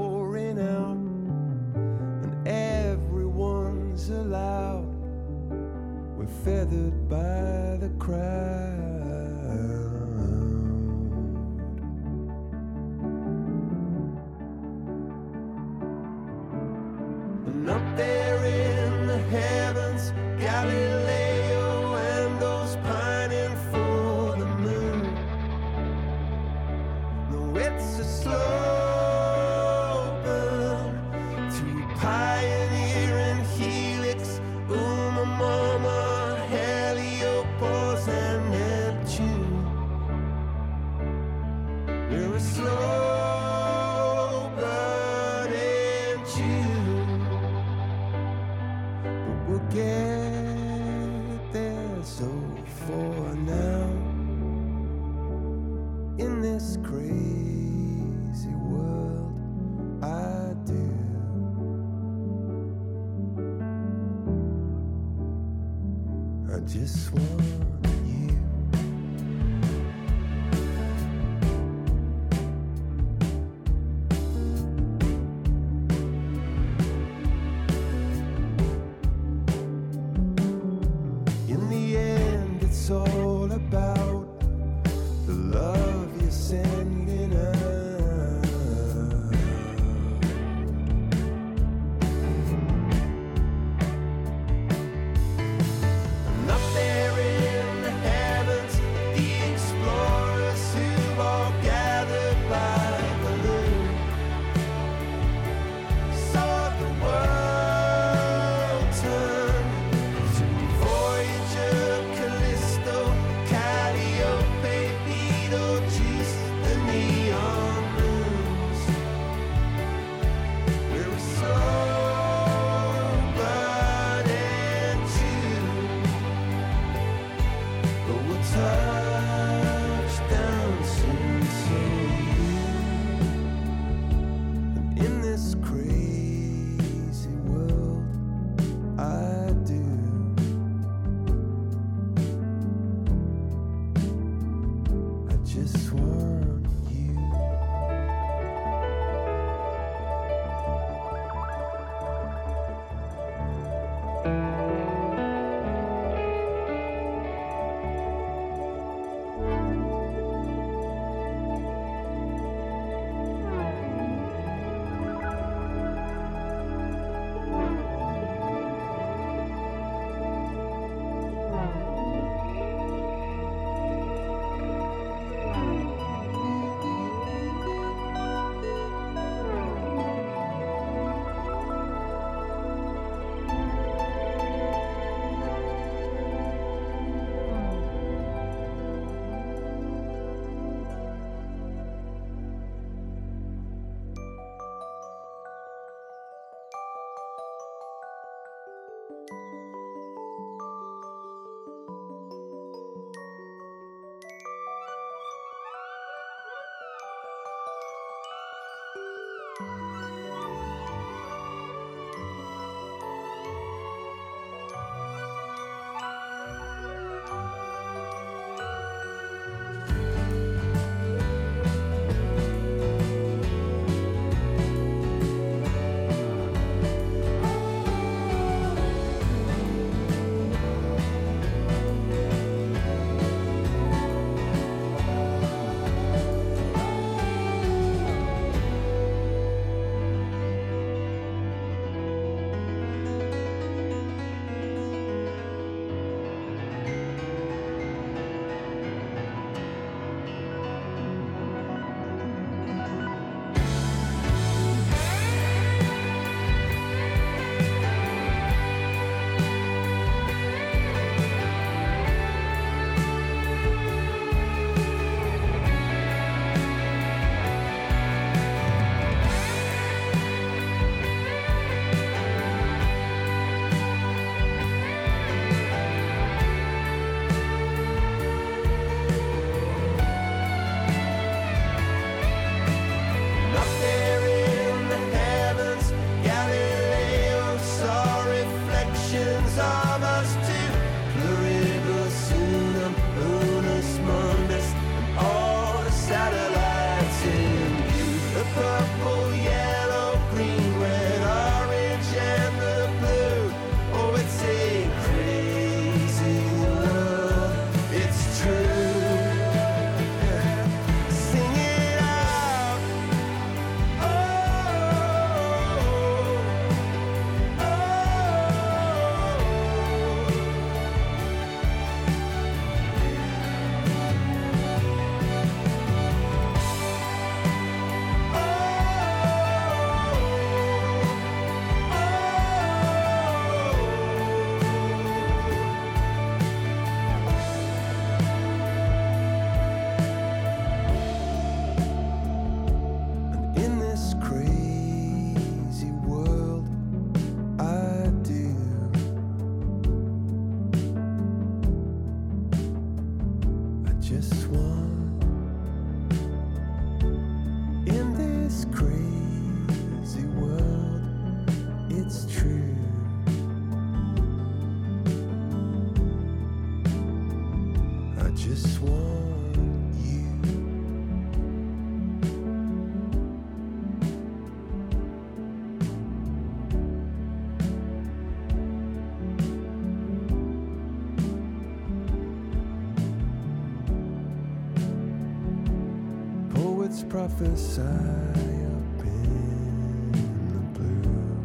[386.97, 390.13] Poets prophesy up in
[390.49, 391.37] the blue.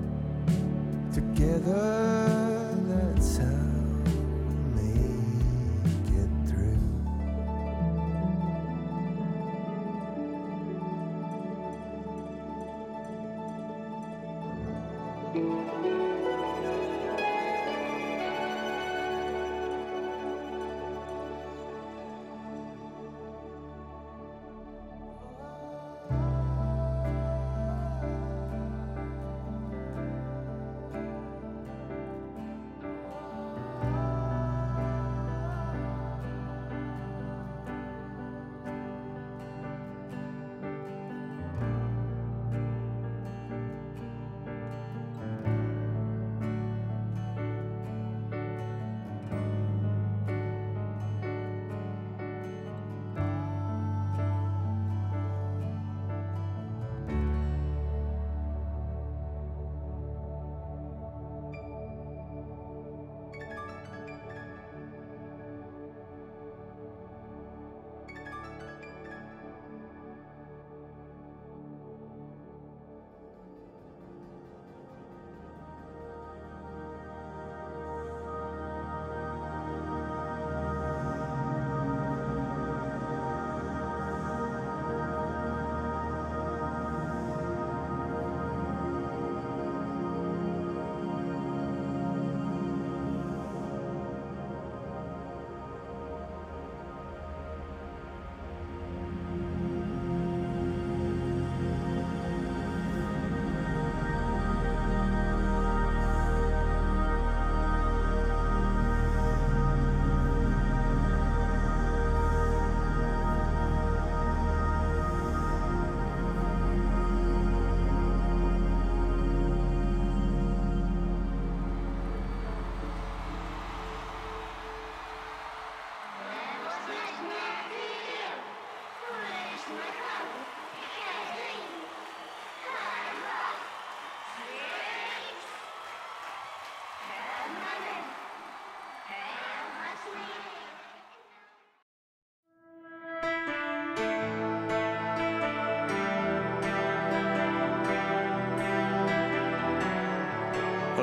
[1.14, 2.11] Together,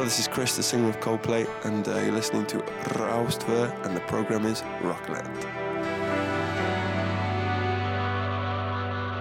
[0.08, 2.56] this is Chris, the singer of Coldplay, and uh, you're listening to
[2.96, 5.36] Raustvö, and the program is Rockland.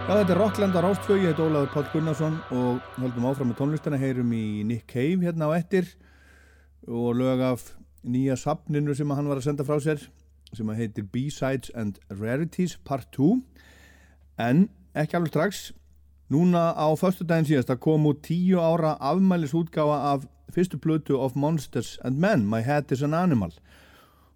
[0.07, 3.59] Já, þetta er Rockland á Rástfögi, ég heit Ólafur Páll Gunnarsson og höldum áfram með
[3.59, 5.89] tónlistina, heyrum í Nick Cave hérna á ettir
[6.88, 7.67] og lög af
[8.07, 10.07] nýja sapninu sem hann var að senda frá sér
[10.55, 13.33] sem heitir B-Sides and Rarities Part 2
[14.39, 15.65] en ekki alveg strax
[16.34, 21.36] núna á förstu daginn síðast að kom út tíu ára afmælisútgáfa af fyrstu plötu of
[21.36, 23.51] Monsters and Men My Head is an Animal.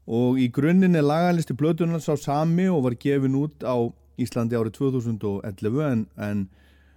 [0.07, 3.75] Og í grunninn er lagalisti plötunar sá sami og var gefin út á
[4.21, 6.47] Íslandi árið 2011 en, en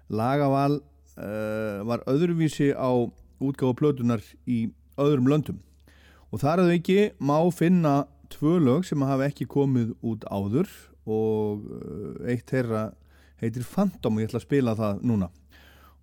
[0.09, 0.81] lagaval
[1.19, 2.91] uh, var öðruvísi á
[3.43, 4.71] útgáfa plötunar í
[5.01, 5.61] öðrum löndum.
[6.33, 10.71] Og þar að ekki má finna tvö lög sem hafa ekki komið út áður
[11.07, 12.89] og uh, eitt þeirra
[13.49, 15.31] heitir Phantom og ég ætla að spila það núna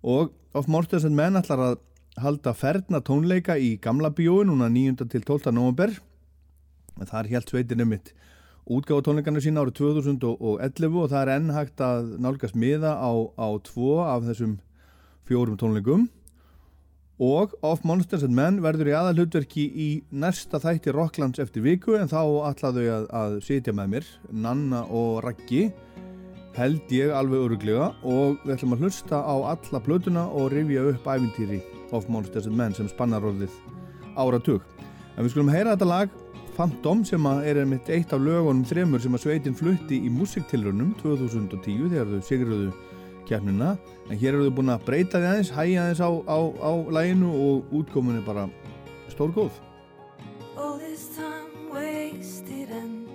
[0.02, 1.76] og of Monsters and Men ætlar að
[2.20, 5.06] halda ferna tónleika í gamla bíói núna 9.
[5.08, 5.52] til 12.
[5.54, 5.94] november
[7.08, 8.12] þar helt sveitin um mitt
[8.70, 13.48] útgáfa tónleikana sína árið 2011 og það er enn hægt að nálgast miða á, á
[13.66, 14.58] tvo af þessum
[15.26, 16.10] fjórum tónleikum
[17.22, 21.94] og Of Monsters and Men verður í aðal hlutverki í næsta þætti Rocklands eftir viku
[21.98, 25.68] en þá ætlaðu að, að sitja með mér Nanna og Raggi
[26.56, 31.06] held ég alveg öruglega og við ætlum að hlusta á alla plötuna og rifja upp
[31.08, 33.54] æfintýri Of Monsters and Men sem spannar orðið
[34.16, 34.60] áratug.
[35.16, 36.18] En við skulum heyra þetta lag
[36.52, 41.88] Phantom sem er einmitt eitt af lögunum þremur sem að sveitin flutti í musiktilrunum 2010
[41.88, 42.72] þegar þau sigruðu
[43.28, 43.72] keppnina.
[44.10, 47.32] En hér eru þau búin að breyta því aðeins hæja aðeins á, á, á læginu
[47.32, 48.48] og útkomin er bara
[49.08, 49.52] stórgóð.
[50.56, 53.08] All this time wasted and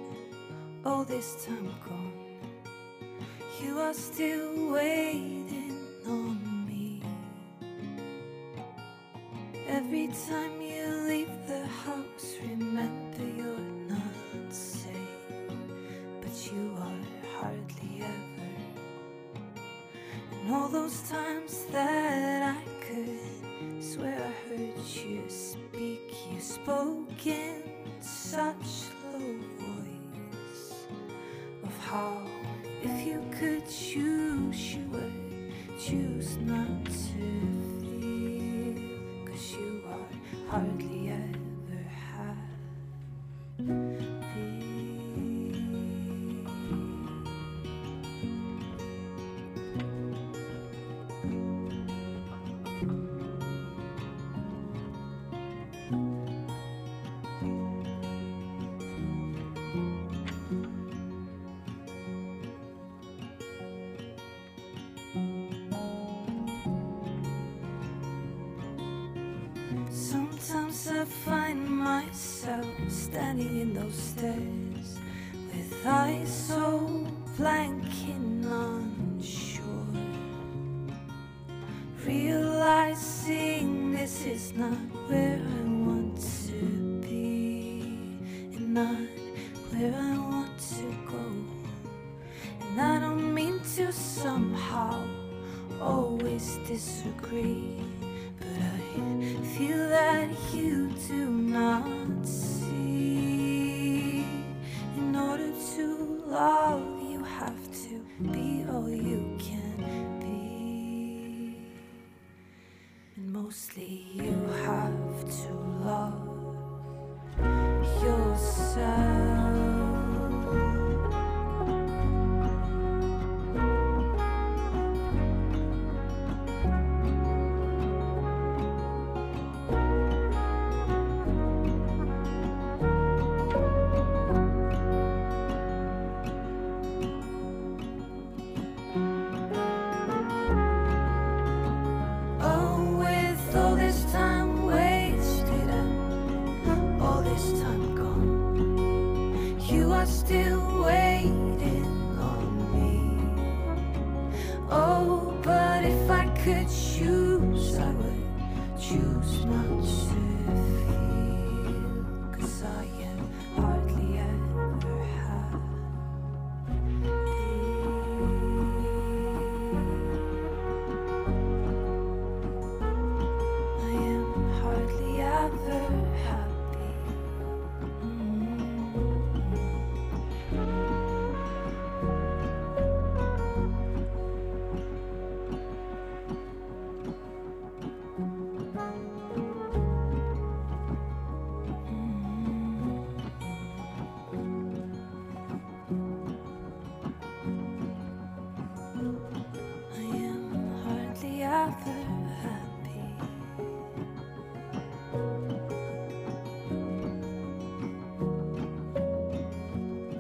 [0.83, 2.16] all this time gone.
[3.59, 7.01] You are still waiting on me.
[9.67, 14.93] Every time you leave the house, remember you're not safe.
[16.21, 18.51] But you are hardly ever.
[20.33, 27.63] And all those times that I could swear I heard you speak, you spoke in
[28.01, 30.73] such low voice
[31.63, 32.36] of how
[32.83, 35.13] if you could choose, you would
[35.79, 36.91] choose not to
[37.81, 38.75] feel.
[39.25, 40.07] Cause you are
[40.49, 41.83] hardly ever
[43.57, 43.96] happy.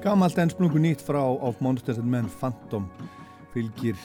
[0.07, 2.85] Gamalt en splungu nýtt frá Of Monsters and Men Phantom
[3.51, 3.97] fylgir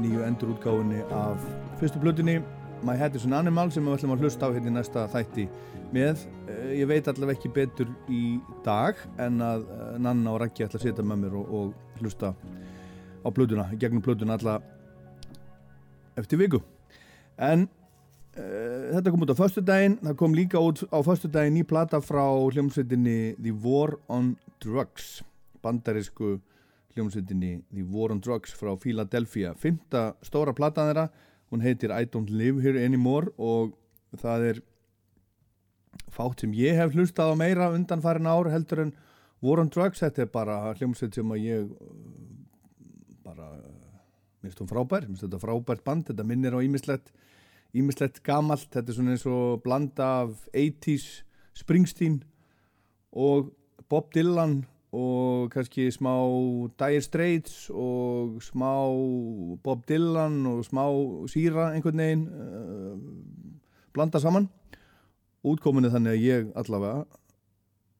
[0.00, 1.42] nýju endurútgáfunni af
[1.76, 2.38] fyrstu blötunni
[2.80, 5.44] My Head is an Animal sem við ætlum að hlusta á hérna í næsta þætti
[5.92, 6.22] með.
[6.48, 10.80] Eh, Ég veit allavega ekki betur í dag en að eh, Nanna og Raggi ætla
[10.80, 14.56] að setja með mér og, og hlusta á blötuna, í gegnum blötuna alla
[16.16, 16.62] eftir viku.
[17.36, 22.00] En uh, þetta kom út á föstudaginn, það kom líka út á föstudaginn ný plata
[22.00, 25.20] frá hljómsveitinni The War on Drugs
[25.64, 26.36] bandarísku
[26.94, 29.54] hljómsveitinni The War on Drugs frá Philadelphia.
[29.58, 31.08] Fymta stóra platan þeirra
[31.50, 33.74] hún heitir I Don't Live Here Anymore og
[34.20, 34.62] það er
[36.14, 38.94] fátt sem ég hef hlustað á meira undan farin ár heldur en
[39.44, 40.00] War on Drugs.
[40.04, 41.72] Þetta er bara hljómsveit sem að ég
[43.24, 43.50] bara
[44.44, 47.12] minnst hún frábær, minnst þetta frábært band þetta minnir á ímislegt
[47.74, 51.24] ímislegt gamalt, þetta er svona eins og blanda af 80s
[51.58, 52.20] Springsteen
[53.10, 53.50] og
[53.90, 54.62] Bob Dylan
[54.94, 56.12] og kannski smá
[56.78, 58.70] Dire Straits og smá
[59.64, 60.86] Bob Dylan og smá
[61.30, 62.94] Sýra einhvern veginn uh,
[63.94, 64.48] blanda saman.
[65.44, 67.04] Útkominu þannig að ég allavega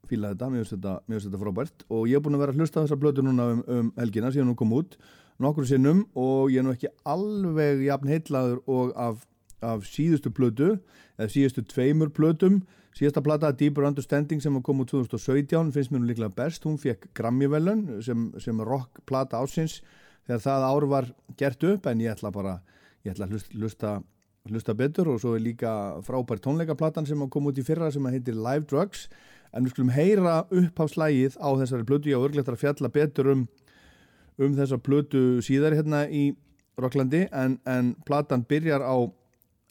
[0.09, 0.95] fíla þetta, mér finnst þetta,
[1.27, 3.93] þetta frábært og ég er búin að vera að hlusta þessa blötu núna um, um
[3.99, 4.99] helgina síðan hún kom út
[5.43, 9.25] nokkur sinnum og ég er nú ekki alveg jafn heitlaður og af,
[9.65, 10.75] af síðustu plötu
[11.19, 12.63] eða síðustu tveimur plötum
[12.95, 16.65] síðasta plata Deeper Understanding sem kom út 2017 finnst mér nú líklega best.
[16.67, 19.81] Hún fekk Grammy-velun sem, sem rock plata ásins
[20.29, 22.59] þegar það ár var gert upp en ég ætla bara
[23.05, 23.99] ég ætla að hlusta
[24.49, 25.11] hlusta betur.
[25.11, 25.73] Og svo er líka
[26.07, 29.09] frábær tónleikaplatan sem kom út í fyrra sem heitir Live Drugs.
[29.55, 32.11] En við skulum heyra uppháðslægið á þessari plötu.
[32.11, 33.47] Ég á örgleitt að fjalla betur um
[34.39, 36.33] um þessa plötu síðar hérna í
[36.81, 38.97] Rocklandi en, en platan byrjar á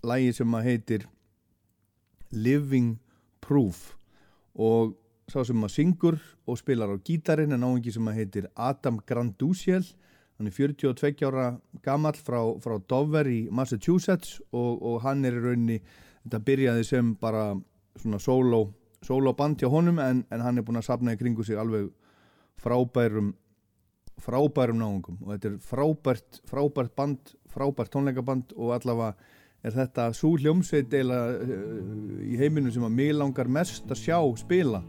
[0.07, 1.07] lægi sem heitir
[2.31, 2.95] Living
[3.43, 3.93] Proof.
[4.55, 4.95] Og
[5.31, 6.17] sá sem að syngur
[6.47, 9.85] og spilar á gítarin en áhengi sem að heitir Adam Grandusiel
[10.37, 11.45] hann er 42 ára
[11.85, 15.77] gammal frá, frá Dover í Massachusetts og, og hann er í rauninni
[16.23, 17.51] þetta byrjaði sem bara
[18.01, 18.65] svona solo,
[19.05, 21.91] solo band hjá honum en, en hann er búin að sapna í kringu sig alveg
[22.63, 23.33] frábærum
[24.23, 25.17] frábærum náungum.
[25.25, 29.15] Og þetta er frábært, frábært band frábært tónleikaband og allavega
[29.63, 31.55] er þetta svo hljómsveit eila uh,
[32.25, 34.83] í heiminu sem að mig langar mest að sjá spila?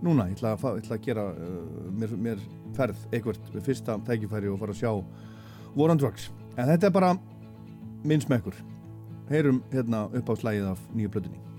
[0.00, 4.52] Núna, ég ætla að, ætla að gera uh, mér, mér ferð eitthvað við fyrsta tækifæri
[4.52, 4.94] og fara að sjá
[5.76, 7.12] War on Drugs, en þetta er bara
[8.02, 8.56] minn smekkur.
[9.30, 11.49] Heyrum hérna upp á slægið af nýju blöðinni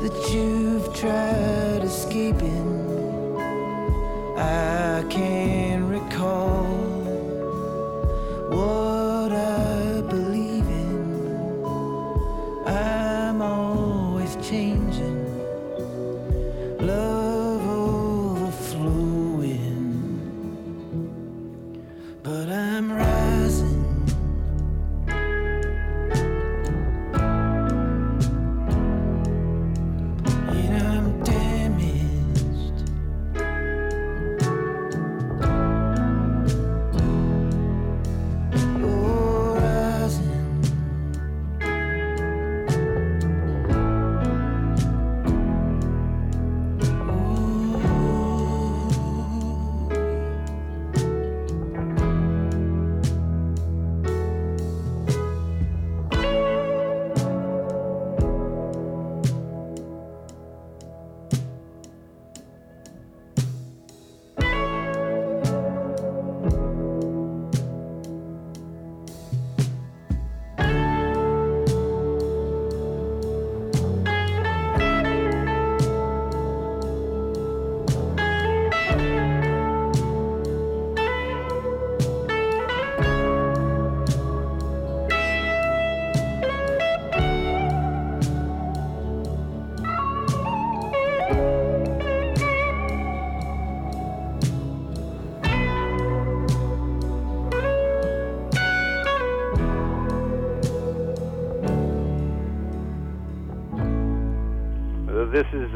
[0.00, 2.69] that you've tried escaping.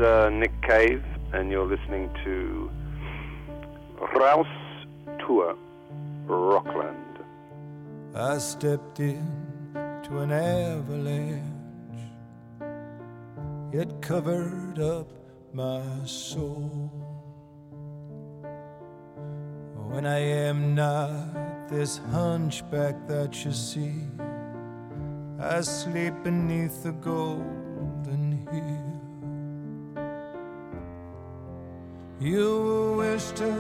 [0.05, 1.03] Uh, Nick Cave,
[1.33, 2.71] and you're listening to
[4.17, 4.47] Rouse
[5.21, 5.57] Tour
[6.27, 7.19] Rockland.
[8.15, 9.27] I stepped in
[10.05, 11.43] to an avalanche.
[13.73, 15.09] It covered up
[15.53, 16.93] my soul.
[19.89, 24.03] When I am not this hunchback that you see,
[25.41, 27.64] I sleep beneath the golden
[32.21, 33.53] You wish to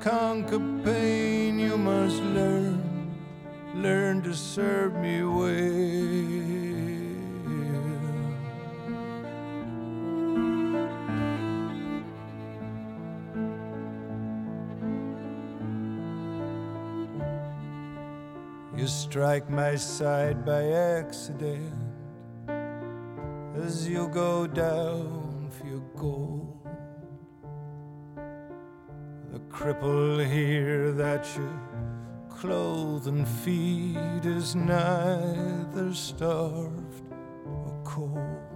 [0.00, 3.14] conquer pain, you must learn,
[3.74, 6.18] learn to serve me well.
[18.76, 21.74] You strike my side by accident
[23.56, 26.37] as you go down for your gold.
[29.32, 31.50] The cripple here that you
[32.30, 37.02] clothe and feed is neither starved
[37.44, 38.48] or cold.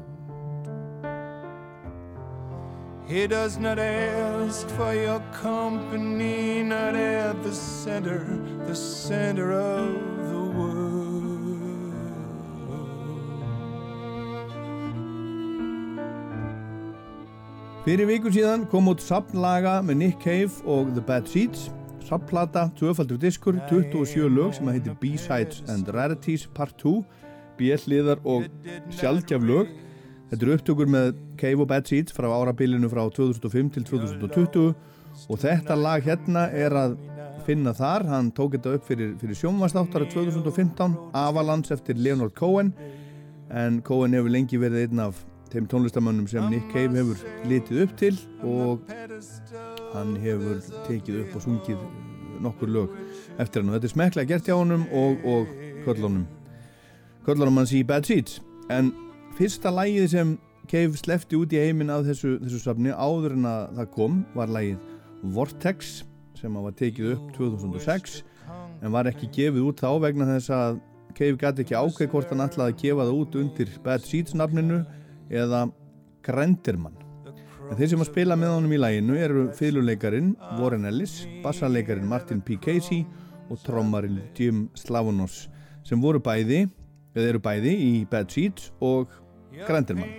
[3.07, 8.25] He does not ask for your company, not at the center,
[8.67, 9.93] the center of
[10.31, 10.92] the world.
[17.83, 21.65] Fyrir viku síðan kom út sapnlaga með Nick Cave og The Bad Seeds.
[22.07, 27.01] Sapplata, tvöfaldur diskur, 27 lög sem að heitir B-Sides and Rarities Part 2
[27.59, 28.47] B-liðar og
[28.95, 29.73] sjálfgjaf lög.
[30.31, 31.11] Þetta eru upptökur með
[31.43, 34.71] Cave og Bad Seeds frá árabilinu frá 2005 til 2020
[35.27, 36.97] og þetta lag hérna er að
[37.49, 42.71] finna þar, hann tók þetta upp fyrir, fyrir sjónvastáttara 2015 Avalanche eftir Leonard Cohen.
[43.51, 47.97] En Cohen hefur lengi verið einn af þeim tónlistamönnum sem Nick Cave hefur litið upp
[48.01, 48.15] til
[48.49, 48.93] og
[49.93, 51.83] hann hefur tekið upp og sungið
[52.43, 52.95] nokkur lög
[53.43, 53.71] eftir hann.
[53.71, 55.53] Og þetta er smeklega gert hjá honum og, og
[55.87, 56.25] köllunum
[57.27, 58.41] köllunum hans í Bad Seeds.
[58.73, 58.93] En
[59.39, 60.39] fyrsta lægið sem
[60.71, 64.53] Cave slefti út í heiminn af þessu, þessu safni áður en að það kom var
[64.55, 64.89] lægið
[65.35, 66.03] Vortex
[66.39, 68.23] sem var tekið upp 2006
[68.83, 70.81] en var ekki gefið út þá vegna þess að
[71.13, 74.81] Cave gæti ekki ákveð hvort hann ætlaði að gefa það út undir Bad Seeds nafninu
[75.33, 75.67] eða
[76.27, 76.99] Grenderman
[77.71, 82.43] en þeir sem að spila með honum í læginu eru fylguleikarin Warren Ellis bassarleikarin Martin
[82.45, 82.59] P.
[82.61, 83.07] Casey
[83.51, 85.47] og trommarinn Jim Slavonos
[85.87, 86.67] sem voru bæði
[87.17, 89.13] eða eru bæði í Bad Seeds og
[89.67, 90.13] Grenderman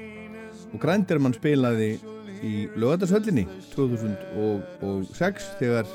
[0.73, 1.93] og Grenderman spilaði
[2.43, 3.45] í lögatarsöllinni
[3.75, 5.87] 2006 þegar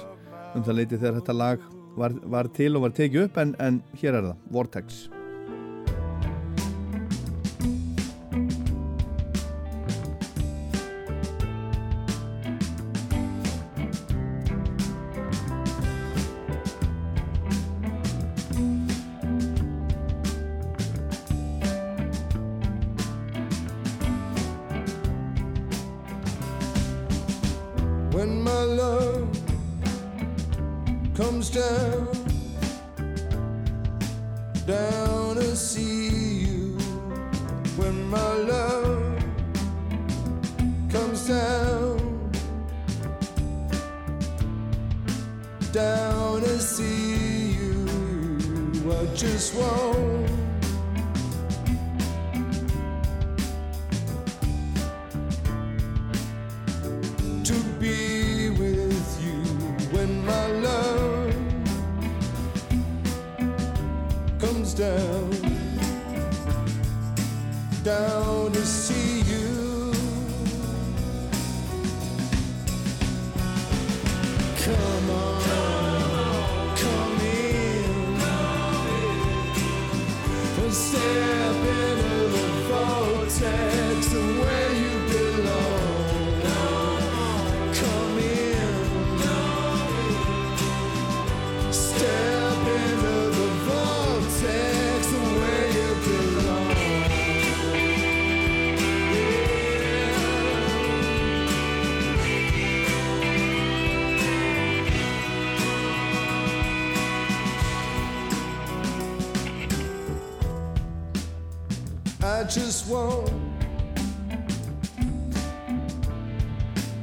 [0.55, 3.81] um það leiti þegar þetta lag var, var til og var tekið upp en, en
[4.01, 5.07] hér er það, Vortex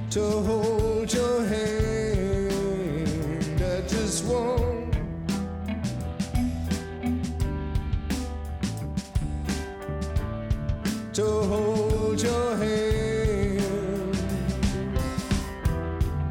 [0.10, 2.52] to hold your hand.
[3.62, 4.98] I just want
[11.14, 14.18] to hold your hand.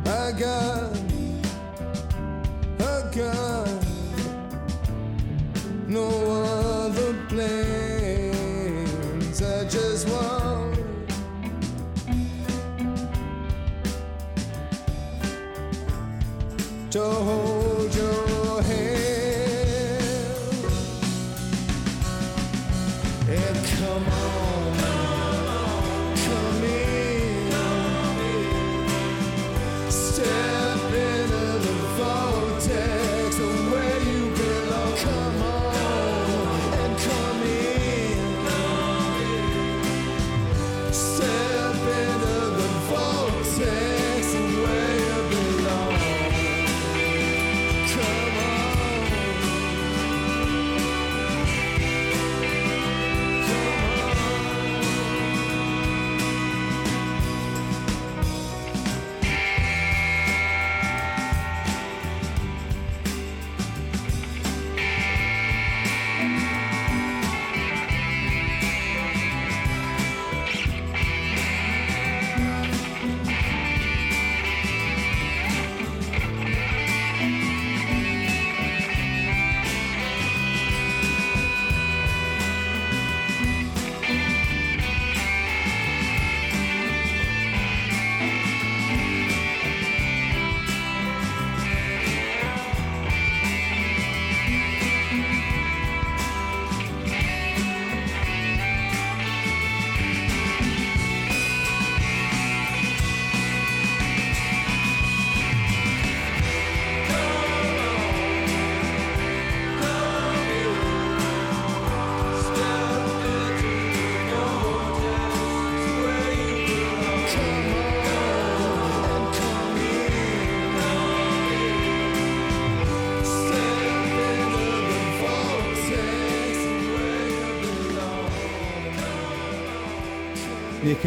[0.04, 0.93] I got.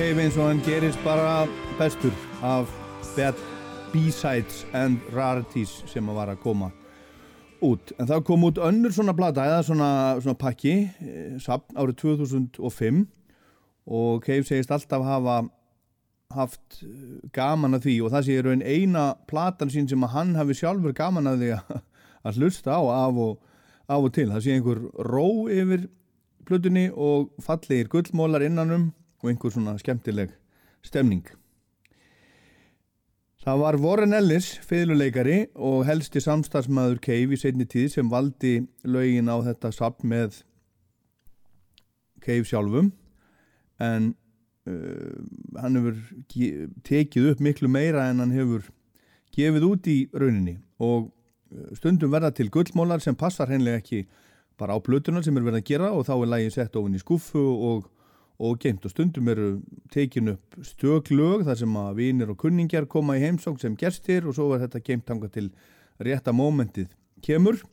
[0.08, 2.70] Cave eins og hann gerist bara bestur af
[3.18, 3.36] Bad
[3.92, 6.70] B-Sides and Rarities sem að var að koma
[7.60, 7.92] út.
[8.00, 9.90] En það kom út önnur svona plata eða svona,
[10.24, 13.02] svona pakki, eh, árið 2005
[14.00, 15.36] og Cave segist alltaf hafa
[16.38, 20.36] haft eh, gaman að því og það sé raun eina platan sín sem að hann
[20.40, 23.44] hafi sjálfur gaman að því að, hlusta á af og,
[23.90, 24.30] af og til.
[24.32, 25.90] Það sé einhver ró yfir
[26.48, 30.34] plötunni og fallegir gullmólar innanum og einhver svona skemmtileg
[30.86, 31.26] stemning.
[33.48, 39.32] Það var Warren Ellis, fiðluleikari og helsti samstagsmaður Cave í setni tíð sem valdi lögin
[39.32, 40.42] á þetta sapn með
[42.26, 42.90] Cave sjálfum
[43.80, 44.10] en
[44.68, 45.16] uh,
[45.62, 46.02] hann hefur
[46.88, 48.68] tekið upp miklu meira en hann hefur
[49.38, 54.04] gefið út í rauninni og uh, stundum verða til gullmólar sem passar hennilega ekki
[54.60, 57.04] bara á plötuna sem er verið að gera og þá er lægin sett ofin í
[57.04, 57.88] skuffu og,
[58.38, 59.48] og geimt og stundum eru
[59.94, 64.38] tekin upp stöklög þar sem að vinir og kunningjar koma í heimsókn sem gestir og
[64.38, 65.50] svo er þetta geimt tanga til
[66.04, 66.94] rétta mómentið
[67.26, 67.64] kemur.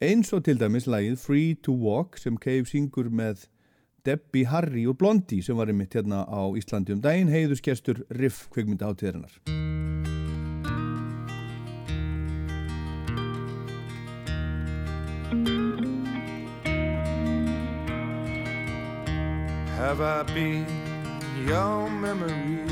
[0.00, 3.44] Eins og til dæmis lægið Free to Walk sem Cave syngur með
[4.06, 8.88] Debbie Harry og Blondie sem var einmitt hérna á Íslandi um daginn heiðusgestur Riff kvikmynda
[8.88, 10.29] átíðarinnar
[19.90, 20.66] Have I been
[21.48, 22.62] your memory?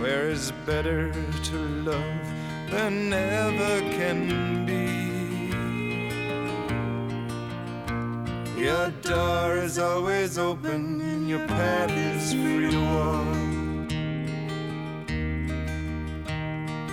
[0.00, 2.26] Where is better to love
[2.72, 4.82] than ever can be?
[8.60, 13.90] Your door is always open and your path is free to walk.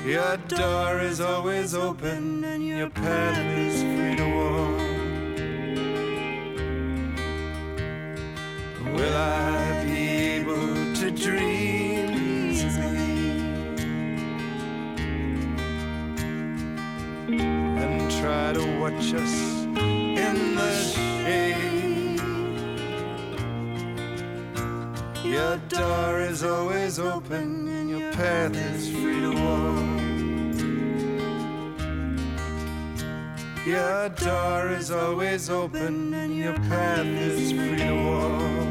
[0.06, 4.81] Your door is always open and your path is free to walk.
[8.93, 9.99] Will I be
[10.38, 13.31] able to dream easily
[17.30, 22.19] and try to watch us in the shade?
[25.23, 30.01] Your door is always open and your path is free to walk.
[33.65, 38.70] Your door is always open and your path is free to walk.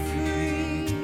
[0.08, 0.94] free.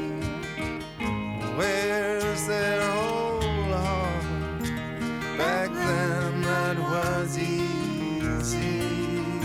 [1.57, 4.63] Where's their whole heart
[5.37, 6.07] back then?
[8.43, 9.41] see.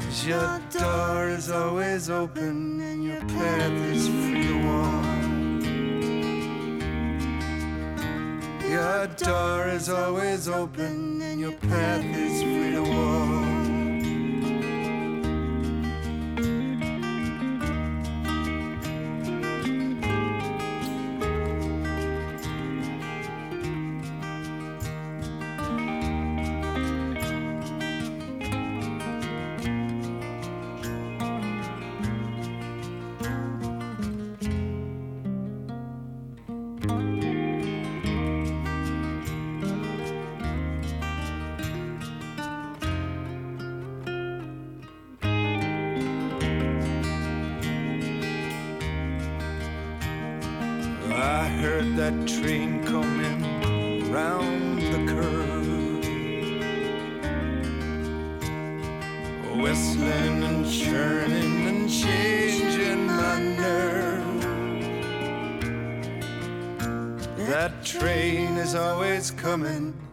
[0.00, 4.45] Cause your door is always open and your path is free
[8.76, 13.45] Your door is always open and your path is free to walk.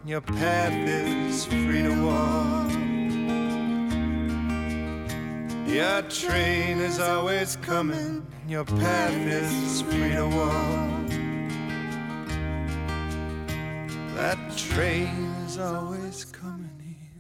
[0.06, 2.72] Your path is free to walk.
[5.68, 11.10] Your train is always coming, your path is free to walk.
[14.16, 16.70] That train is always coming.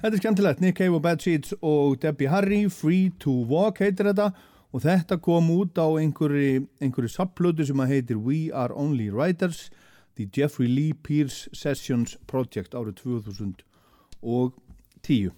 [0.03, 4.09] Þetta er skemmtilegt, Nick Cave og Bad Seeds og Debbie Harry, Free to Walk heitir
[4.11, 4.33] þetta
[4.73, 9.69] og þetta kom út á einhverju, subplötu sem að heitir We Are Only Writers
[10.17, 15.31] The Jeffrey Lee Pierce Sessions Project árið 2010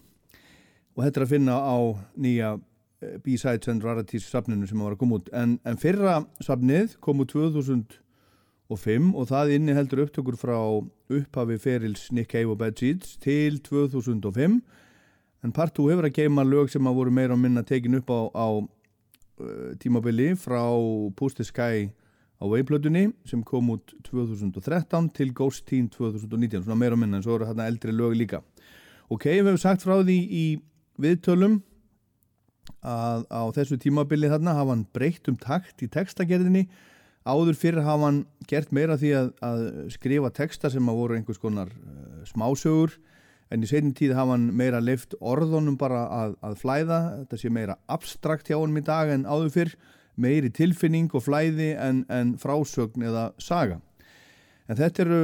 [0.96, 1.78] og þetta er að finna á
[2.16, 2.54] nýja
[3.04, 5.32] eh, B-Sides and Rarities safninu sem var að koma út.
[5.36, 12.08] En, en fyrra safnið kom út 2005 og það inni heldur upptökur frá upphafi ferils
[12.16, 14.62] Nick Cave og Bad Seeds til 2005
[15.46, 18.10] en part 2 hefur að geima lög sem að voru meira og minna tekin upp
[18.10, 20.64] á, á uh, tímabili frá
[21.46, 21.92] Sky
[22.36, 27.38] á Wayplötunni sem kom út 2013 til Ghost Teen 2019 svona meira minna en svo
[27.38, 28.42] eru hérna eldri lög líka.
[29.10, 30.46] Og Cave hefur sagt frá því í
[31.02, 31.62] viðtölum
[32.86, 36.66] að á þessu tímabili þarna hafa hann breytt um takt í textagerðinni.
[37.26, 41.42] Áður fyrir hafa hann gert meira því að, að skrifa texta sem að voru einhvers
[41.42, 42.98] konar uh, smásögur
[43.54, 47.00] en í seinni tíð hafa hann meira leift orðunum bara að, að flæða.
[47.24, 49.78] Þetta sé meira abstrakt hjá hann í dag en áður fyrr
[50.22, 53.80] meiri tilfinning og flæði en, en frásögn eða saga.
[54.70, 55.20] En þetta eru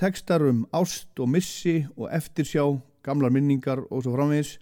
[0.00, 2.64] textar um ást og missi og eftirsjá
[3.06, 4.56] gamlar minningar og svo framvegis.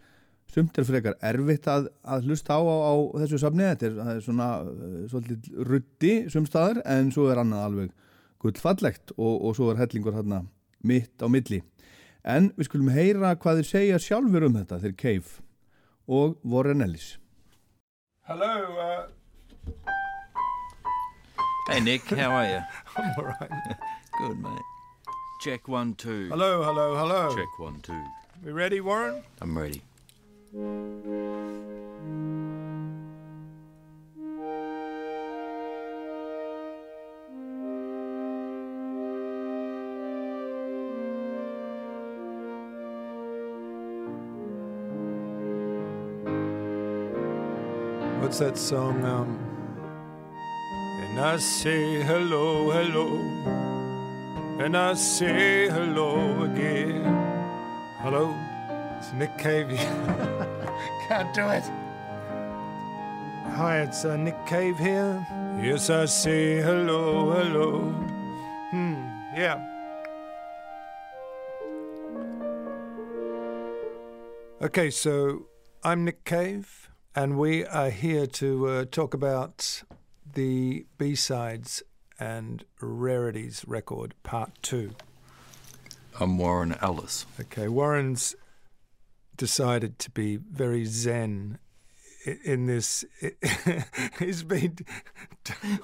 [0.48, 3.66] Sumt er frekar erfitt að, að hlusta á, á, á þessu safni.
[3.68, 7.90] Þetta er, er svona uh, svolítið ruddi sumstaðar en svo er annað alveg
[8.40, 10.46] gullfallegt og, og svo er hellingur hérna
[10.80, 11.60] mitt á milli.
[12.24, 15.44] En við skulum heyra hvað þeir segja sjálfur um þetta þeir Cave
[16.08, 17.18] og Warren Ellis.
[18.28, 19.04] Hello, uh,
[21.68, 22.60] Hey Nick, how are you?
[22.96, 23.50] I'm all right.
[24.18, 24.62] Good, mate.
[25.42, 26.28] Check one, two.
[26.30, 27.36] Hello, hello, hello.
[27.36, 28.04] Check one, two.
[28.42, 29.22] We ready, Warren?
[29.42, 29.82] I'm ready.
[48.22, 49.04] What's that song?
[49.04, 49.57] Um,
[51.18, 53.16] and I say hello, hello,
[54.60, 57.02] and I say hello again.
[57.98, 58.32] Hello,
[58.96, 59.66] it's Nick Cave.
[61.08, 61.64] Can't do it.
[63.56, 65.26] Hi, it's uh, Nick Cave here.
[65.60, 67.80] Yes, I say hello, hello.
[68.70, 69.02] Hmm,
[69.34, 69.58] yeah.
[74.62, 75.48] Okay, so
[75.82, 79.82] I'm Nick Cave, and we are here to uh, talk about
[80.34, 81.82] the B sides
[82.18, 84.94] and rarities record, part two.
[86.20, 87.26] I'm Warren Ellis.
[87.40, 88.34] Okay, Warren's
[89.36, 91.58] decided to be very zen
[92.44, 93.04] in this.
[94.18, 94.78] He's been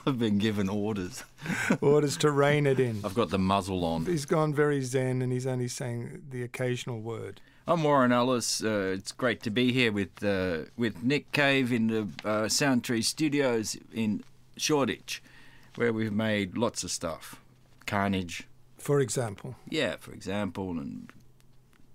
[0.07, 1.25] I've been given orders.
[1.81, 3.01] orders to rein it in.
[3.05, 4.07] I've got the muzzle on.
[4.07, 7.41] He's gone very zen, and he's only saying the occasional word.
[7.66, 8.62] I'm Warren Ellis.
[8.62, 13.05] Uh, it's great to be here with uh, with Nick Cave in the uh, Soundtree
[13.05, 14.23] Studios in
[14.57, 15.23] Shoreditch,
[15.77, 17.41] where we've made lots of stuff.
[17.87, 18.45] Carnage,
[18.79, 21.11] For example, yeah, for example, and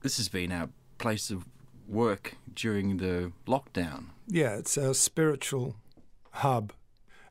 [0.01, 1.45] this has been our place of
[1.87, 4.05] work during the lockdown.
[4.27, 5.75] yeah, it's our spiritual
[6.31, 6.73] hub,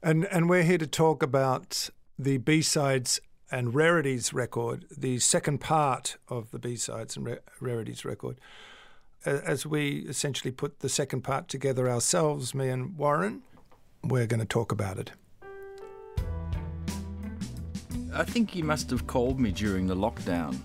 [0.02, 5.58] and and we're here to talk about the B sides and Rarities record, the second
[5.58, 8.40] part of the B sides and Ra- Rarities record,
[9.24, 13.42] as we essentially put the second part together ourselves, me and Warren,
[14.04, 15.12] we're going to talk about it.
[18.14, 20.56] I think you must have called me during the lockdown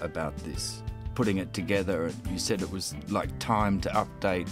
[0.00, 0.82] about this,
[1.14, 2.12] putting it together.
[2.30, 4.48] You said it was like time to update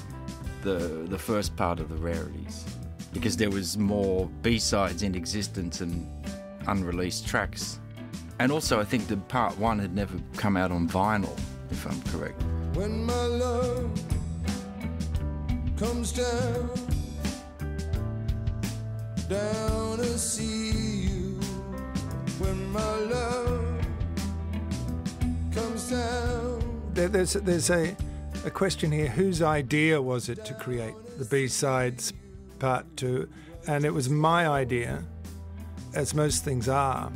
[0.63, 2.65] the the first part of the rarities
[3.13, 6.07] because there was more B-sides in existence and
[6.67, 7.81] unreleased tracks.
[8.39, 11.37] And also I think the part 1 had never come out on vinyl
[11.71, 12.41] if I'm correct.
[12.75, 13.91] When my love
[15.77, 16.71] comes down,
[19.31, 20.73] down to see
[21.07, 21.41] you.
[22.41, 23.87] When my love
[25.55, 26.91] comes down.
[26.95, 27.97] There, there's there's a,
[28.45, 29.07] a question here.
[29.07, 32.13] Whose idea was it to create the B sides
[32.59, 33.29] part two?
[33.69, 35.05] And it was my idea,
[35.95, 37.13] as most things are.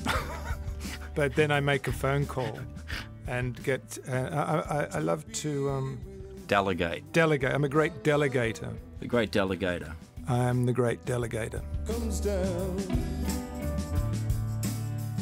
[1.16, 2.58] but then I make a phone call
[3.26, 3.98] and get.
[4.08, 5.98] Uh, I, I, I love to um,
[6.46, 7.52] Delegate, delegate.
[7.52, 8.76] I'm a great delegator.
[9.00, 9.94] A great delegator.
[10.26, 11.62] I am the great delegator.
[11.86, 12.76] comes down,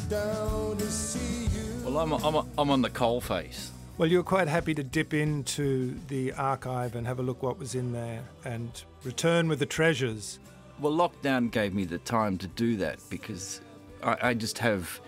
[0.09, 1.83] down to see you.
[1.83, 3.71] Well, I'm, I'm, I'm on the coal face.
[3.97, 7.59] Well, you were quite happy to dip into the archive and have a look what
[7.59, 10.39] was in there and return with the treasures.
[10.79, 13.61] Well, lockdown gave me the time to do that because
[14.01, 15.01] I, I just have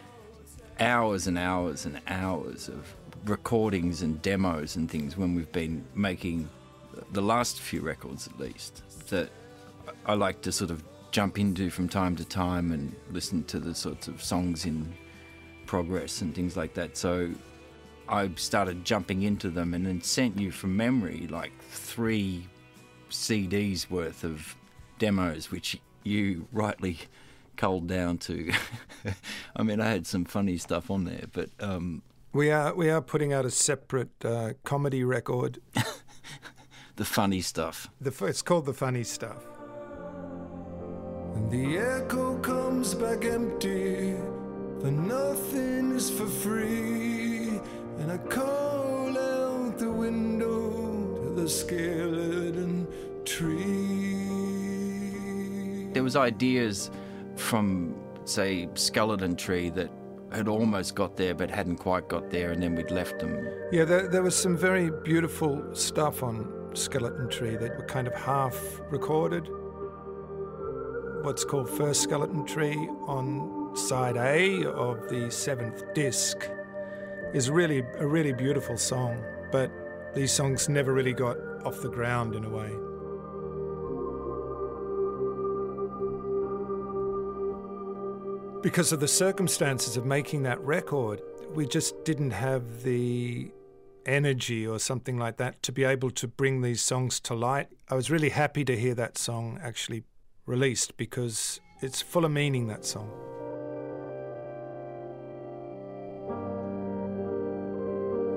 [0.79, 2.93] hours and hours and hours of
[3.25, 6.49] recordings and demos and things when we've been making
[7.11, 9.29] the last few records at least that
[10.05, 13.73] I like to sort of jump into from time to time and listen to the
[13.73, 14.93] sorts of songs in
[15.65, 16.97] progress and things like that.
[16.97, 17.31] So
[18.07, 22.47] I started jumping into them and then sent you from memory like three
[23.09, 24.55] CDs worth of
[24.99, 26.99] demos, which you rightly
[27.57, 28.51] culled down to.
[29.55, 32.01] I mean, I had some funny stuff on there, but um,
[32.33, 35.61] We are we are putting out a separate uh, comedy record.
[36.97, 37.87] the funny stuff.
[38.01, 39.54] The it's called the funny stuff.
[41.35, 44.15] And the echo comes back empty,
[44.79, 47.59] for nothing is for free.
[47.99, 52.87] And I call out the window to the skeleton
[53.25, 54.15] tree.
[55.93, 56.91] There was ideas
[57.35, 57.95] from,
[58.25, 59.89] say, Skeleton Tree that
[60.31, 63.47] had almost got there but hadn't quite got there, and then we'd left them.
[63.71, 68.13] Yeah, there, there was some very beautiful stuff on Skeleton Tree that were kind of
[68.13, 69.47] half recorded.
[71.25, 76.47] What's called First Skeleton Tree on side A of the seventh disc
[77.33, 79.71] is really a really beautiful song, but
[80.13, 81.35] these songs never really got
[81.65, 82.69] off the ground in a way.
[88.61, 91.23] Because of the circumstances of making that record,
[91.55, 93.51] we just didn't have the
[94.05, 97.69] energy or something like that to be able to bring these songs to light.
[97.89, 100.03] I was really happy to hear that song actually
[100.45, 103.09] released because it's full of meaning, that song.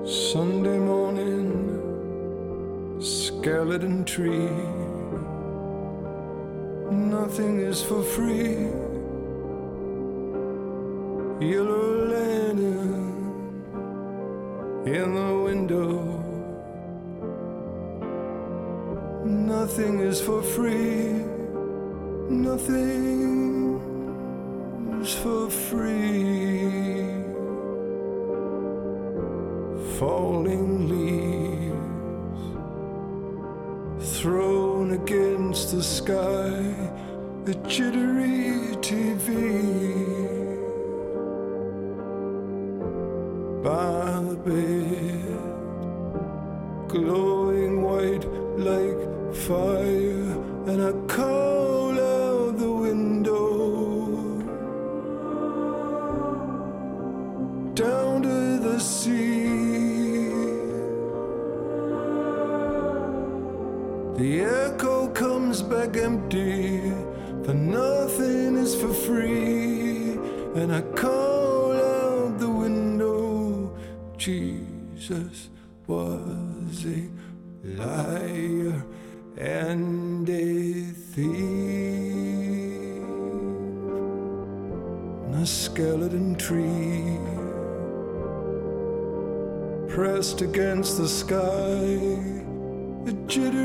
[0.05, 1.77] Sunday morning,
[2.99, 4.49] skeleton tree.
[6.91, 8.71] Nothing is for free.
[11.39, 13.09] Yellow lantern
[14.85, 16.25] in the window.
[19.25, 21.28] Nothing is for free.
[22.29, 23.79] Nothing
[25.03, 27.09] for free.
[29.97, 31.79] Falling leaves
[34.19, 36.61] thrown against the sky,
[37.45, 39.88] the jittery TV
[86.49, 87.19] tree
[89.87, 91.85] pressed against the sky,
[93.05, 93.58] a jittery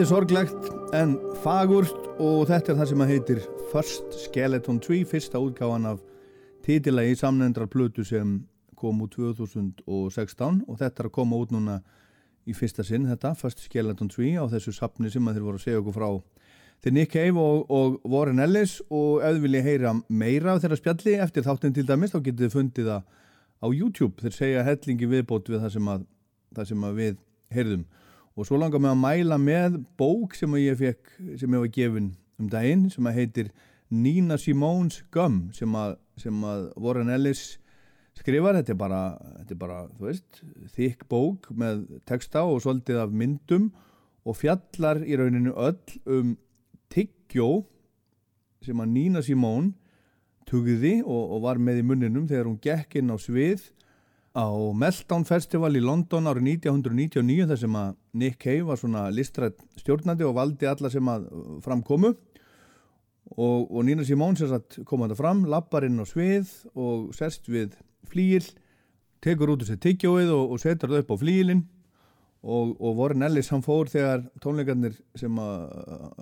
[0.00, 1.10] Er sorglegt en
[1.42, 5.98] fagurt og þetta er það sem að heitir First Skeleton Tree, fyrsta útgáfan af
[6.64, 8.38] titilagi samnendrar plötu sem
[8.80, 11.82] kom úr 2016 og þetta er að koma út núna
[12.48, 15.66] í fyrsta sinn þetta, First Skeleton Tree á þessu sapni sem að þeir voru að
[15.66, 16.08] segja okkur frá.
[16.80, 20.80] Til Nick Cave og, og Warren Ellis og ef þið viljið heyra meira af þeirra
[20.80, 23.08] spjalli eftir þáttin til dæmis þá getið þið fundið það
[23.60, 24.16] á YouTube.
[24.24, 26.12] Þeir segja hellingi viðbót við það sem að,
[26.56, 27.88] það sem að við heyrðum
[28.36, 32.12] og svo langar mig að mæla með bók sem ég fekk, sem ég var gefin
[32.40, 33.50] um daginn, sem að heitir
[33.90, 37.58] Nina Simóns Gum sem að, sem að Warren Ellis
[38.20, 39.02] skrifar, þetta er bara,
[39.40, 40.40] þetta er bara þú veist,
[40.76, 43.70] þykk bók með texta og svolítið af myndum
[44.28, 46.34] og fjallar í rauninu öll um
[46.92, 47.64] tyggjó
[48.64, 49.72] sem að Nina Simón
[50.48, 53.70] tugði og, og var með í munninum þegar hún gekk inn á svið
[54.36, 54.46] á
[54.76, 60.26] Meltdown Festival í London árið 1999 þar sem að Nick Cave var svona listrætt stjórnandi
[60.26, 61.28] og valdi alla sem að
[61.64, 62.10] framkomu
[63.36, 67.12] og, og Nina Simón sem sagt kom að það fram, lappar inn á svið og
[67.14, 67.76] sest við
[68.10, 68.46] flíil
[69.22, 71.62] tekur út úr sér tyggjóið og, og setur það upp á flíilin
[72.40, 75.64] og, og Warren Ellis hann fór þegar tónleikarnir sem að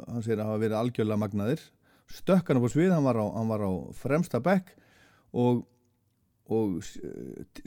[0.08, 1.64] hann segir að hafa verið algjörlega magnaðir
[2.08, 4.74] stökk hann upp á svið, hann var á, hann var á fremsta bekk
[5.32, 5.66] og
[6.48, 6.80] og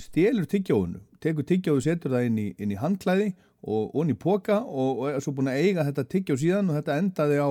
[0.02, 3.28] stélur tyggjóinu tekur tyggjóðu, setur það inn í, inn í handklæði
[3.62, 6.98] og onni póka og, og er svo búin að eiga þetta tyggjó síðan og þetta
[7.02, 7.50] endaði á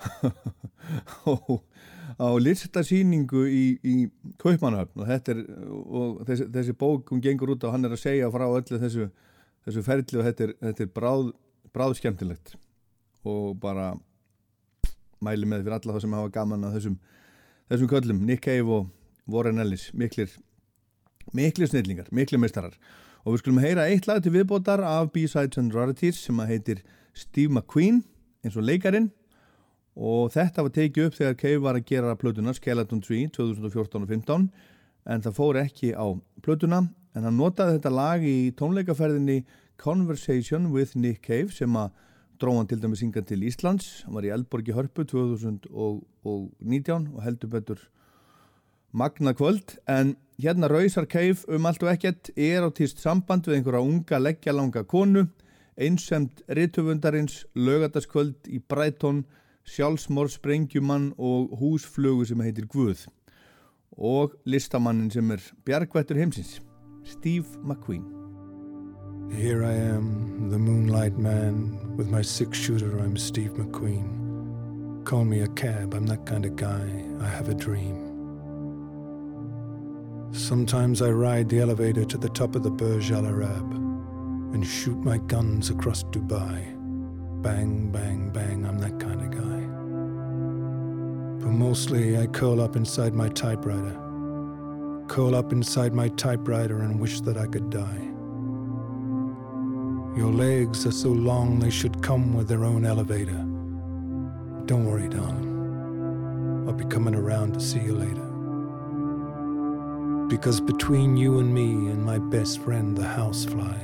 [1.28, 1.32] á,
[2.16, 3.96] á listasýningu í, í
[4.40, 5.42] Kaupmannhöfn og, er,
[5.84, 9.10] og þessi, þessi bók hún gengur út og hann er að segja frá öllu þessu,
[9.66, 11.32] þessu ferli og þetta er, þetta er bráð,
[11.76, 12.54] bráð skemmtilegt
[13.28, 13.92] og bara
[15.20, 16.96] mæli með fyrir alla það sem hafa gaman að þessum,
[17.68, 18.88] þessum köllum Nick Cave og
[19.30, 19.90] Warren Ellis.
[19.92, 20.32] Miklir
[21.36, 22.76] miklu snillingar, miklu mistarar
[23.24, 26.84] og við skulum heyra eitt lag til viðbótar af B-Sides and Rarities sem að heitir
[27.14, 28.02] Steve McQueen
[28.44, 29.10] eins og leikarin
[30.00, 34.08] og þetta var tekið upp þegar Cave var að gera plötuna Skeleton Tree 2014 og
[34.08, 34.46] 15
[35.10, 36.06] en það fór ekki á
[36.44, 36.84] plötuna.
[37.16, 39.42] En hann notaði þetta lag í tónleikaferðinni
[39.80, 41.90] Conversation with Nick Cave sem að
[42.40, 44.04] dróðan til dæmi synga til Íslands.
[44.04, 47.82] Hann var í Elborgi Hörpu 2019 og heldur betur
[48.92, 53.60] magna kvöld en hérna Rausar Keif um allt og ekkert er á týst samband við
[53.60, 55.26] einhverja unga leggjalanga konu
[55.80, 59.24] einsemt ritufundarins lögataskvöld í Breitón
[59.64, 63.06] sjálfsmór sprengjumann og húsflögu sem heitir Guð.
[63.96, 66.58] Og listamannin sem er bjargvættur heimsins
[67.04, 68.04] Steve McQueen.
[69.30, 75.04] Here I am, the moonlight man with my six shooter, I'm Steve McQueen.
[75.04, 78.09] Call me a cab, I'm that kind of guy, I have a dream
[80.32, 83.72] Sometimes I ride the elevator to the top of the Burj Al Arab
[84.54, 86.76] and shoot my guns across Dubai.
[87.42, 89.60] Bang, bang, bang, I'm that kind of guy.
[91.44, 93.98] But mostly I curl up inside my typewriter.
[95.08, 98.10] Curl up inside my typewriter and wish that I could die.
[100.16, 103.44] Your legs are so long they should come with their own elevator.
[104.66, 106.66] Don't worry, darling.
[106.68, 108.29] I'll be coming around to see you later.
[110.30, 113.80] Because between you and me and my best friend, the housefly,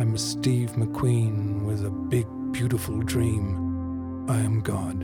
[0.00, 4.26] I'm a Steve McQueen with a big, beautiful dream.
[4.28, 5.00] I am God.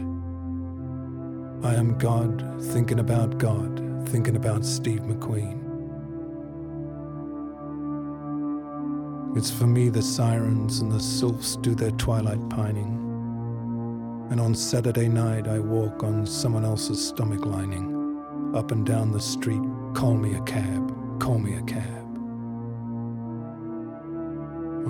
[1.64, 5.56] I am God thinking about God, thinking about Steve McQueen.
[9.36, 12.96] It's for me the sirens and the sylphs do their twilight pining.
[14.32, 19.20] And on Saturday night I walk on someone else's stomach lining up and down the
[19.20, 19.62] street.
[19.94, 22.06] Call me a cab, call me a cab.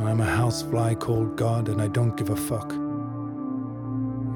[0.06, 2.72] I'm a housefly called God and I don't give a fuck.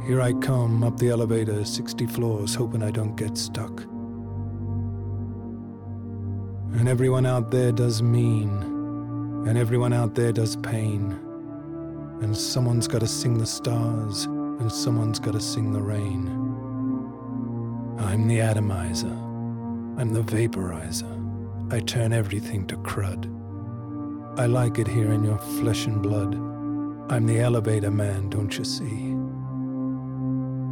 [0.07, 3.83] Here I come up the elevator, 60 floors, hoping I don't get stuck.
[6.75, 8.51] And everyone out there does mean,
[9.47, 11.19] and everyone out there does pain.
[12.21, 16.29] And someone's gotta sing the stars, and someone's gotta sing the rain.
[17.99, 19.17] I'm the atomizer,
[19.97, 21.73] I'm the vaporizer.
[21.73, 23.31] I turn everything to crud.
[24.37, 26.35] I like it here in your flesh and blood.
[27.13, 29.11] I'm the elevator man, don't you see?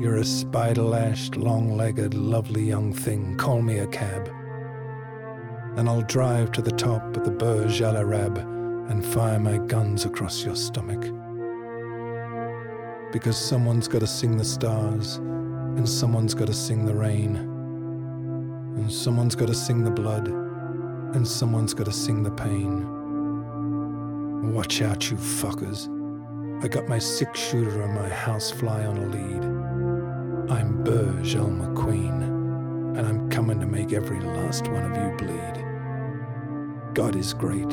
[0.03, 3.37] You're a spider lashed, long legged, lovely young thing.
[3.37, 4.29] Call me a cab.
[5.77, 10.05] And I'll drive to the top of the Burj Al Arab and fire my guns
[10.05, 11.01] across your stomach.
[13.13, 17.52] Because someone's gotta sing the stars, and someone's gotta sing the rain,
[18.77, 22.89] and someone's gotta sing the blood, and someone's gotta sing the pain.
[24.53, 25.89] Watch out, you fuckers.
[26.65, 29.45] I got my six shooter and my housefly on a lead.
[30.51, 32.23] I'm Burj Al McQueen,
[32.97, 35.65] and I'm coming to make every last one of you bleed.
[36.95, 37.71] God is great,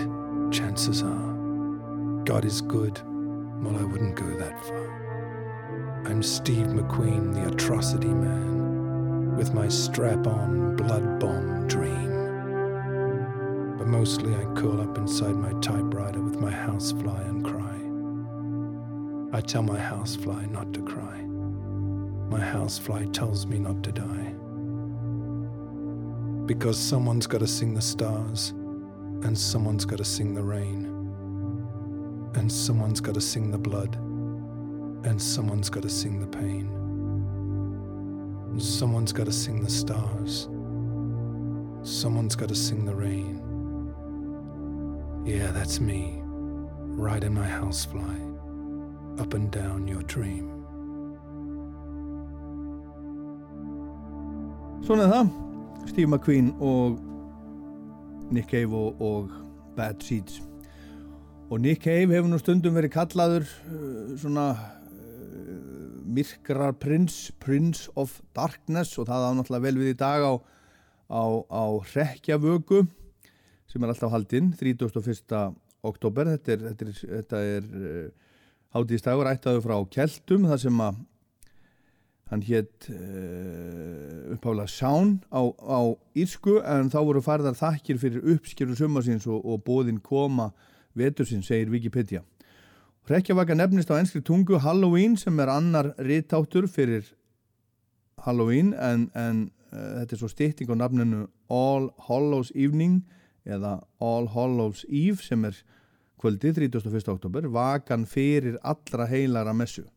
[0.51, 1.33] chances are.
[2.23, 3.01] God is good,
[3.61, 6.03] well, I wouldn't go that far.
[6.05, 8.58] I'm Steve McQueen, the atrocity man,
[9.39, 12.09] with my strap on blood bomb dream.
[13.77, 19.37] But mostly I curl up inside my typewriter with my housefly and cry.
[19.37, 21.21] I tell my housefly not to cry.
[22.29, 24.33] My housefly tells me not to die.
[26.45, 28.49] Because someone's got to sing the stars,
[29.23, 30.83] and someone's got to sing the rain,
[32.35, 33.95] and someone's got to sing the blood,
[35.05, 36.78] and someone's got to sing the pain.
[38.57, 40.49] Someone's got to sing the stars,
[41.83, 43.41] someone's got to sing the rain.
[45.25, 48.17] Yeah, that's me, riding my housefly
[49.19, 50.49] up and down your dream.
[54.83, 55.33] Svona er það,
[55.87, 56.99] Steve McQueen og
[58.31, 59.29] Nick Cave og, og
[59.75, 60.41] Bad Seeds
[61.49, 64.45] og Nick Cave hefur nú stundum verið kallaður uh, svona
[66.09, 70.33] myrkrar prins Prince of Darkness og það á náttúrulega vel við í dag á,
[71.09, 71.63] á, á
[71.93, 72.83] Reykjavöku
[73.69, 75.37] sem er alltaf haldinn 31.
[75.85, 78.09] oktober þetta er, þetta er, þetta er uh,
[78.75, 80.99] hátíðstagur ættaðu frá Keltum þar sem að
[82.29, 85.79] hann hétt uh, uppháðlega Sján á, á
[86.17, 90.51] Írsku en þá voru farðar þakkir fyrir uppskjöru sumarsins og, og bóðin koma
[90.97, 92.21] vetursins, segir Wikipedia.
[93.09, 97.07] Reykjavaka nefnist á enskri tungu Halloween sem er annar rittáttur fyrir
[98.21, 99.39] Halloween en, en
[99.73, 102.99] uh, þetta er svo stytting á nafninu All Hallows Evening
[103.49, 105.57] eða All Hallows Eve sem er
[106.21, 107.09] kvöldið 31.
[107.09, 109.87] oktober, vakan fyrir allra heilara messu.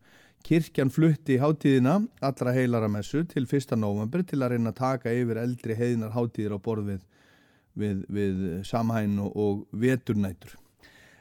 [0.43, 3.77] Kirkjan flutti hátíðina allra heilara messu til 1.
[3.77, 7.05] november til að reyna að taka yfir eldri heiðinar hátíðir á borð við,
[7.77, 10.57] við, við samhæn og, og veturnætur.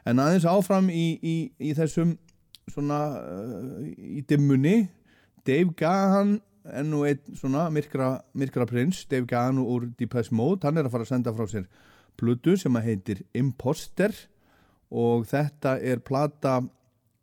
[0.08, 2.16] En aðeins áfram í, í, í þessum
[2.70, 4.88] svona uh, í dimmunni.
[5.46, 6.36] Dave Gahan
[6.78, 9.04] enn og einn svona myrkra, myrkra prins.
[9.10, 10.66] Dave Gahan úr Deepest Mode.
[10.66, 11.68] Hann er að fara að senda frá sér
[12.18, 14.14] plödu sem að heitir Imposter.
[14.92, 16.60] Og þetta er plata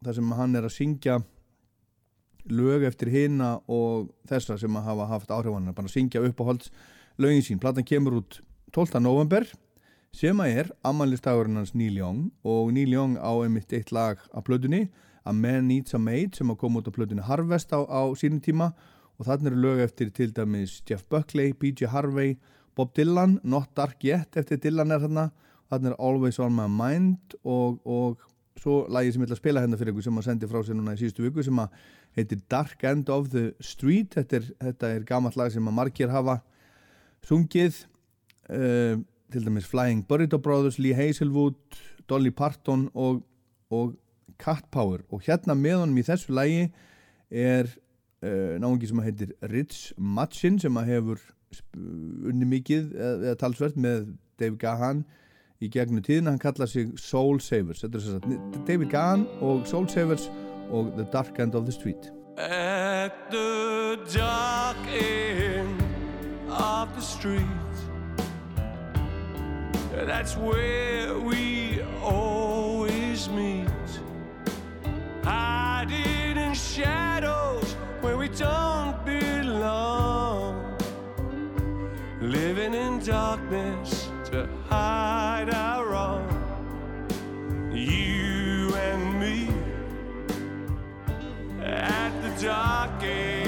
[0.04, 1.20] þar sem hann er að syngja
[2.50, 6.48] lög eftir hina og þessa sem að hafa haft áhrifanir bara að syngja upp á
[6.48, 6.72] holds
[7.20, 7.60] lögin sín.
[7.62, 8.40] Platan kemur út
[8.74, 9.02] 12.
[9.04, 9.46] november
[10.16, 14.44] sem að er ammælistagurinn hans Neil Young og Neil Young á einmitt eitt lag af
[14.48, 14.88] plötunni
[15.30, 18.42] A Man Needs a Maid sem að koma út á plötunni Harvest á, á sínum
[18.42, 18.72] tíma.
[19.20, 22.38] Og þannig eru lög eftir til dæmis Jeff Buckley, PJ Harvey
[22.76, 25.28] Bob Dylan, Not Dark Yet eftir Dylan er þarna.
[25.70, 28.24] Þannig er Always On My Mind og, og
[28.60, 30.80] svo lagi sem ég ætla að spila hérna fyrir ykkur sem að sendi frá sér
[30.80, 31.76] núna í síðustu viku sem að
[32.18, 34.16] heitir Dark End of the Street.
[34.16, 36.40] Þetta er, þetta er gammalt lag sem að margir hafa
[37.28, 37.84] sungið.
[38.50, 41.54] Uh, til dæmis Flying Burrito Brothers, Lee Hazelwood
[42.10, 43.24] Dolly Parton og,
[43.70, 43.94] og
[44.40, 44.98] Cat Power.
[45.10, 46.68] Og hérna með honum í þessu lagi
[47.30, 47.70] er
[48.24, 51.22] uh, náðungi sem heitir Rich Matchin sem hefur
[52.30, 55.04] unni mikið eða talsvert með Dave Gahan
[55.60, 57.84] í gegnum tíðina, hann kallar sig Soul Savers.
[57.84, 57.90] Er
[58.68, 60.30] David Gahan og Soul Savers
[60.70, 62.12] og The Dark End of the Street.
[62.38, 65.82] At the dark end
[66.48, 67.69] of the street,
[70.06, 73.68] That's where we always meet.
[75.24, 80.78] Hiding in shadows where we don't belong.
[82.22, 86.28] Living in darkness to hide our wrong.
[87.74, 89.50] You and me
[91.62, 93.39] at the dark end.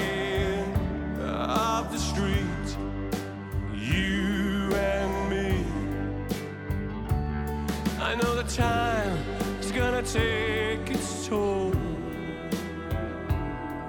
[8.56, 9.16] time
[9.60, 11.72] is gonna take its toll.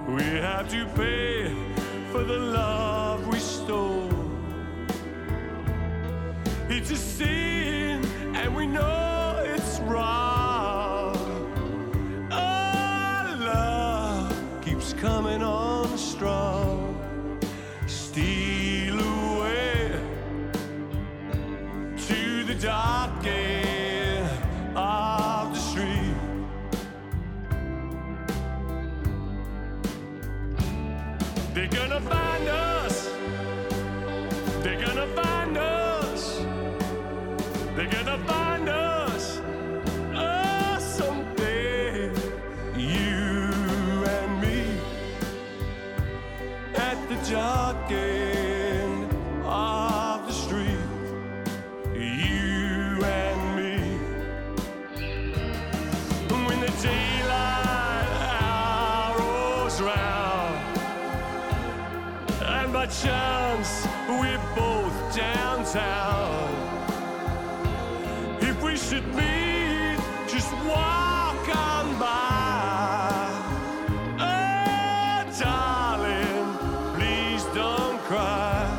[0.08, 1.54] We have to pay
[2.12, 4.10] for the love we stole.
[6.70, 9.03] It's a sin, and we know.
[31.94, 32.33] about
[63.04, 66.50] chance, we're both downtown.
[68.40, 69.98] If we should meet,
[70.28, 73.28] just walk on by.
[74.20, 76.46] Oh, darling,
[76.96, 78.70] please don't cry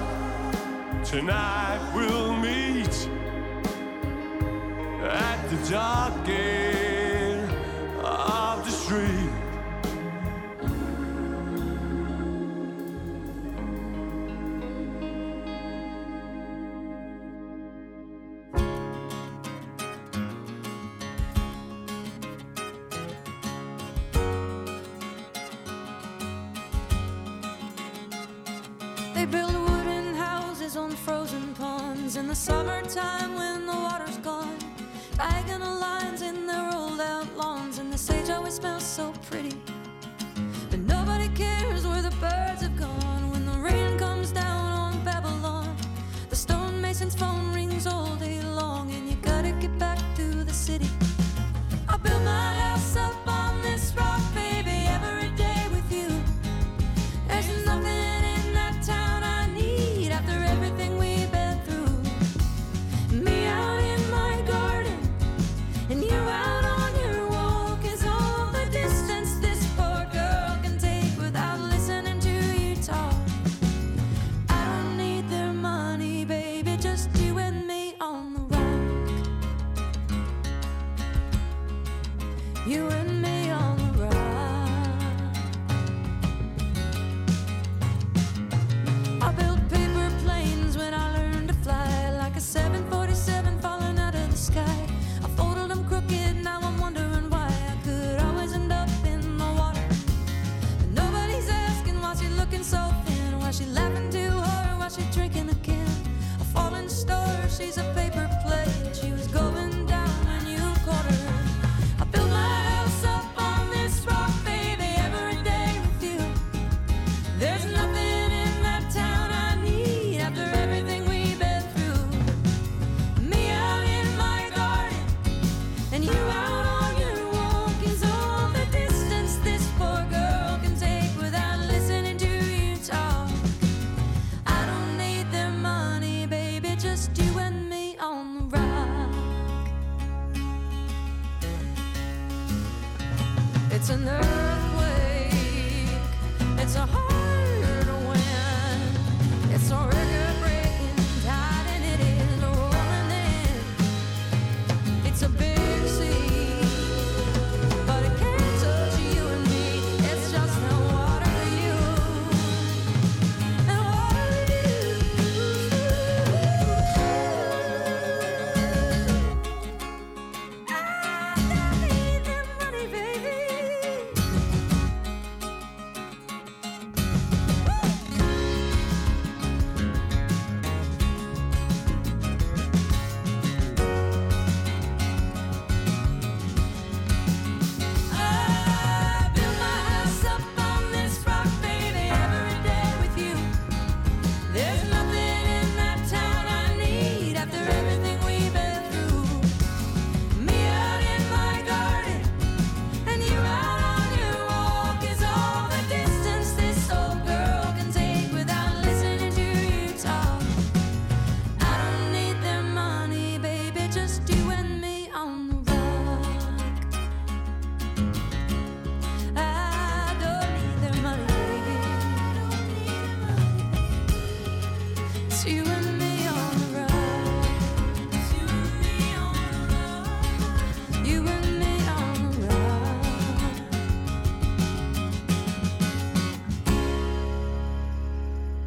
[1.05, 1.74] tonight.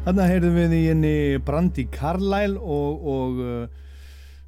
[0.08, 3.88] Þannig heyrðum við í henni Brandi Carlyle og, og uh,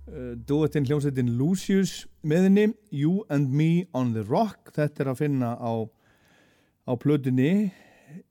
[0.09, 2.65] uh, duettinn hljómsveitin Lucius með henni
[2.97, 5.85] You and Me on the Rock þetta er að finna á,
[6.89, 7.51] á plötunni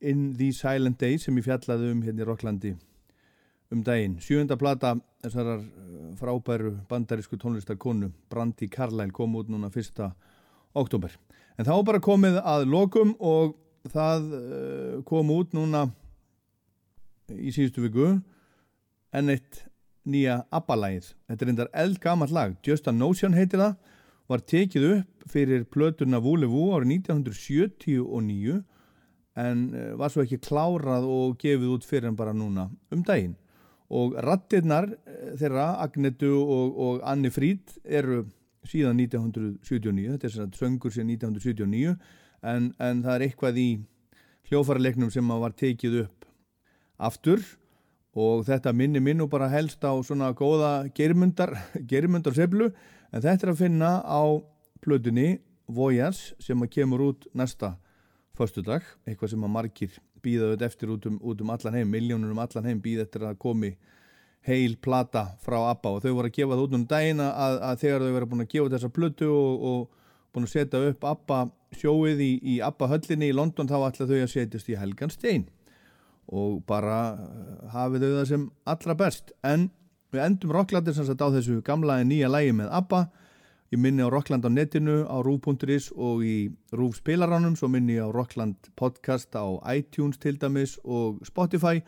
[0.01, 2.73] In the Silent Days sem ég fjallaði um hérna í Rocklandi
[3.69, 4.17] um daginn.
[4.25, 10.15] Sjönda plata þessarar uh, frábæru bandarísku tónlistarkonu Brandi Carlyle kom út núna fyrsta
[10.73, 11.13] oktober.
[11.61, 13.53] En þá bara komið að lokum og
[13.93, 15.91] það uh, kom út núna
[17.35, 18.09] í síðustu viku
[19.15, 19.63] en eitt
[20.09, 21.11] nýja ABBA-lægið.
[21.29, 23.75] Þetta er endar eldgamall lag, Just a Notion heitir það,
[24.29, 28.59] var tekið upp fyrir plöturna Vúlevu árið 1979
[29.39, 33.35] en eh, var svo ekki klárað og gefið út fyrir en bara núna um daginn.
[33.89, 38.23] Og rattirnar eh, þeirra, Agnetu og, og Anni Fríd eru
[38.67, 41.95] síðan 1979, þetta er svona söngur síðan 1979
[42.43, 43.69] en, en það er eitthvað í
[44.49, 46.18] hljófarleiknum sem var tekið upp
[46.99, 47.41] aftur.
[48.19, 51.53] Og þetta minni minn og bara helst á svona góða germundar,
[51.91, 52.71] germundar seflu
[53.09, 54.23] en þetta er að finna á
[54.83, 55.39] plötunni
[55.69, 57.75] Voyage sem að kemur út næsta
[58.37, 62.33] förstu dag, eitthvað sem að margir býðaðu eftir út um, út um allan heim, miljónur
[62.33, 63.75] um allan heim býða eftir að komi
[64.47, 65.91] heil plata frá ABBA.
[65.91, 68.45] Og þau voru að gefa það út um dagina að, að þegar þau verið búin
[68.45, 71.39] að gefa þessa plötu og, og búin að setja upp ABBA
[71.79, 75.47] sjóið í, í ABBA höllinni í London þá ætla þau að setjast í Helgan Stein
[76.29, 79.33] og bara uh, hafið þau það sem allra best.
[79.45, 79.69] En
[80.13, 83.01] við endum Rocklandir sem sagt á þessu gamla en nýja lægi með ABBA.
[83.69, 88.09] Ég minni á Rockland á netinu á rúf.is og í rúf spilaránum svo minni ég
[88.09, 91.83] á Rockland podcast á iTunes til dæmis og Spotify.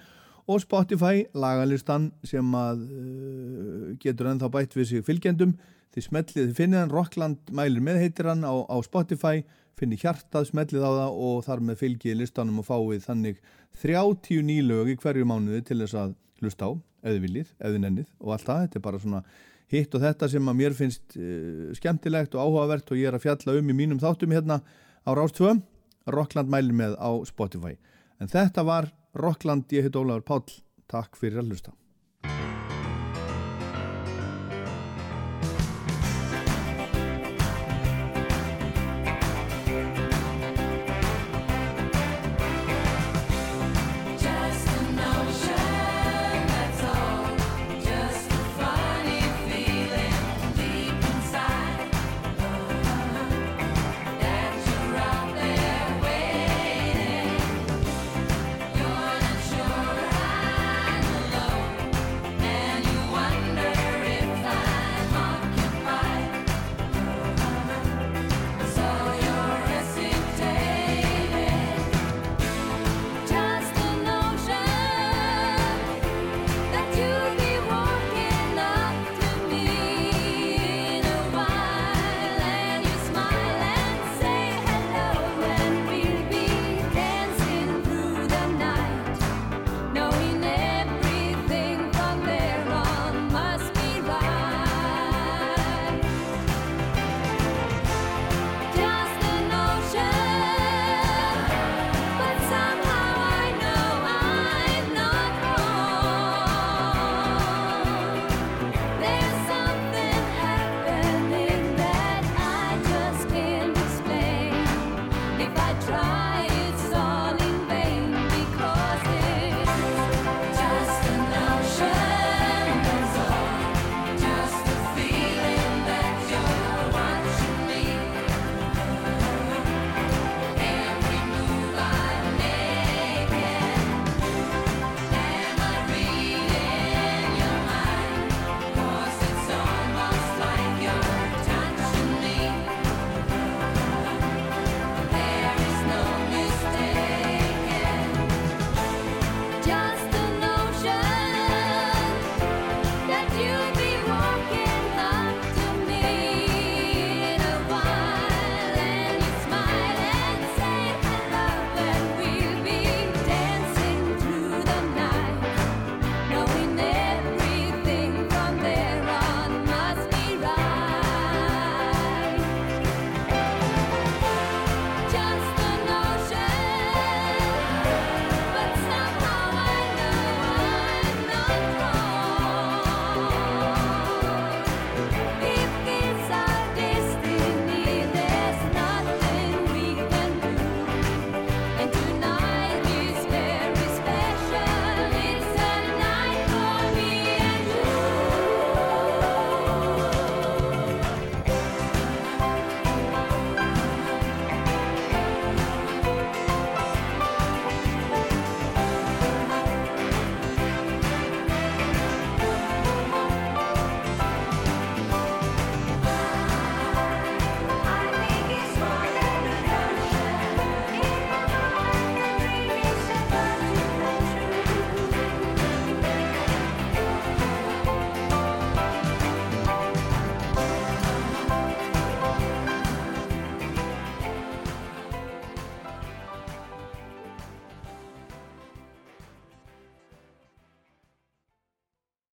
[0.50, 5.56] Og Spotify lagalistan sem að uh, getur ennþá bætt við sig fylgjendum.
[5.92, 9.42] Þið smellið, þið finnir hann Rockland mælir með heitir hann á, á Spotify
[9.80, 13.42] finnir hjartað, smellið á það og þar með fylgið listanum og fáið þannig
[13.82, 16.72] 30 nýlög í hverju mánuði til þess að hlusta á,
[17.08, 19.24] þið viljið, þið nennið og allt það, þetta er bara svona
[19.72, 23.26] hitt og þetta sem að mér finnst uh, skemmtilegt og áhugavert og ég er að
[23.28, 25.56] fjalla um í mínum þáttum hérna á Rástvö
[26.12, 27.78] Rockland mælir með á Spotify.
[28.22, 30.58] En þetta var Rockland, ég heit Ólafur Páll.
[30.92, 31.81] Takk fyrir að hlusta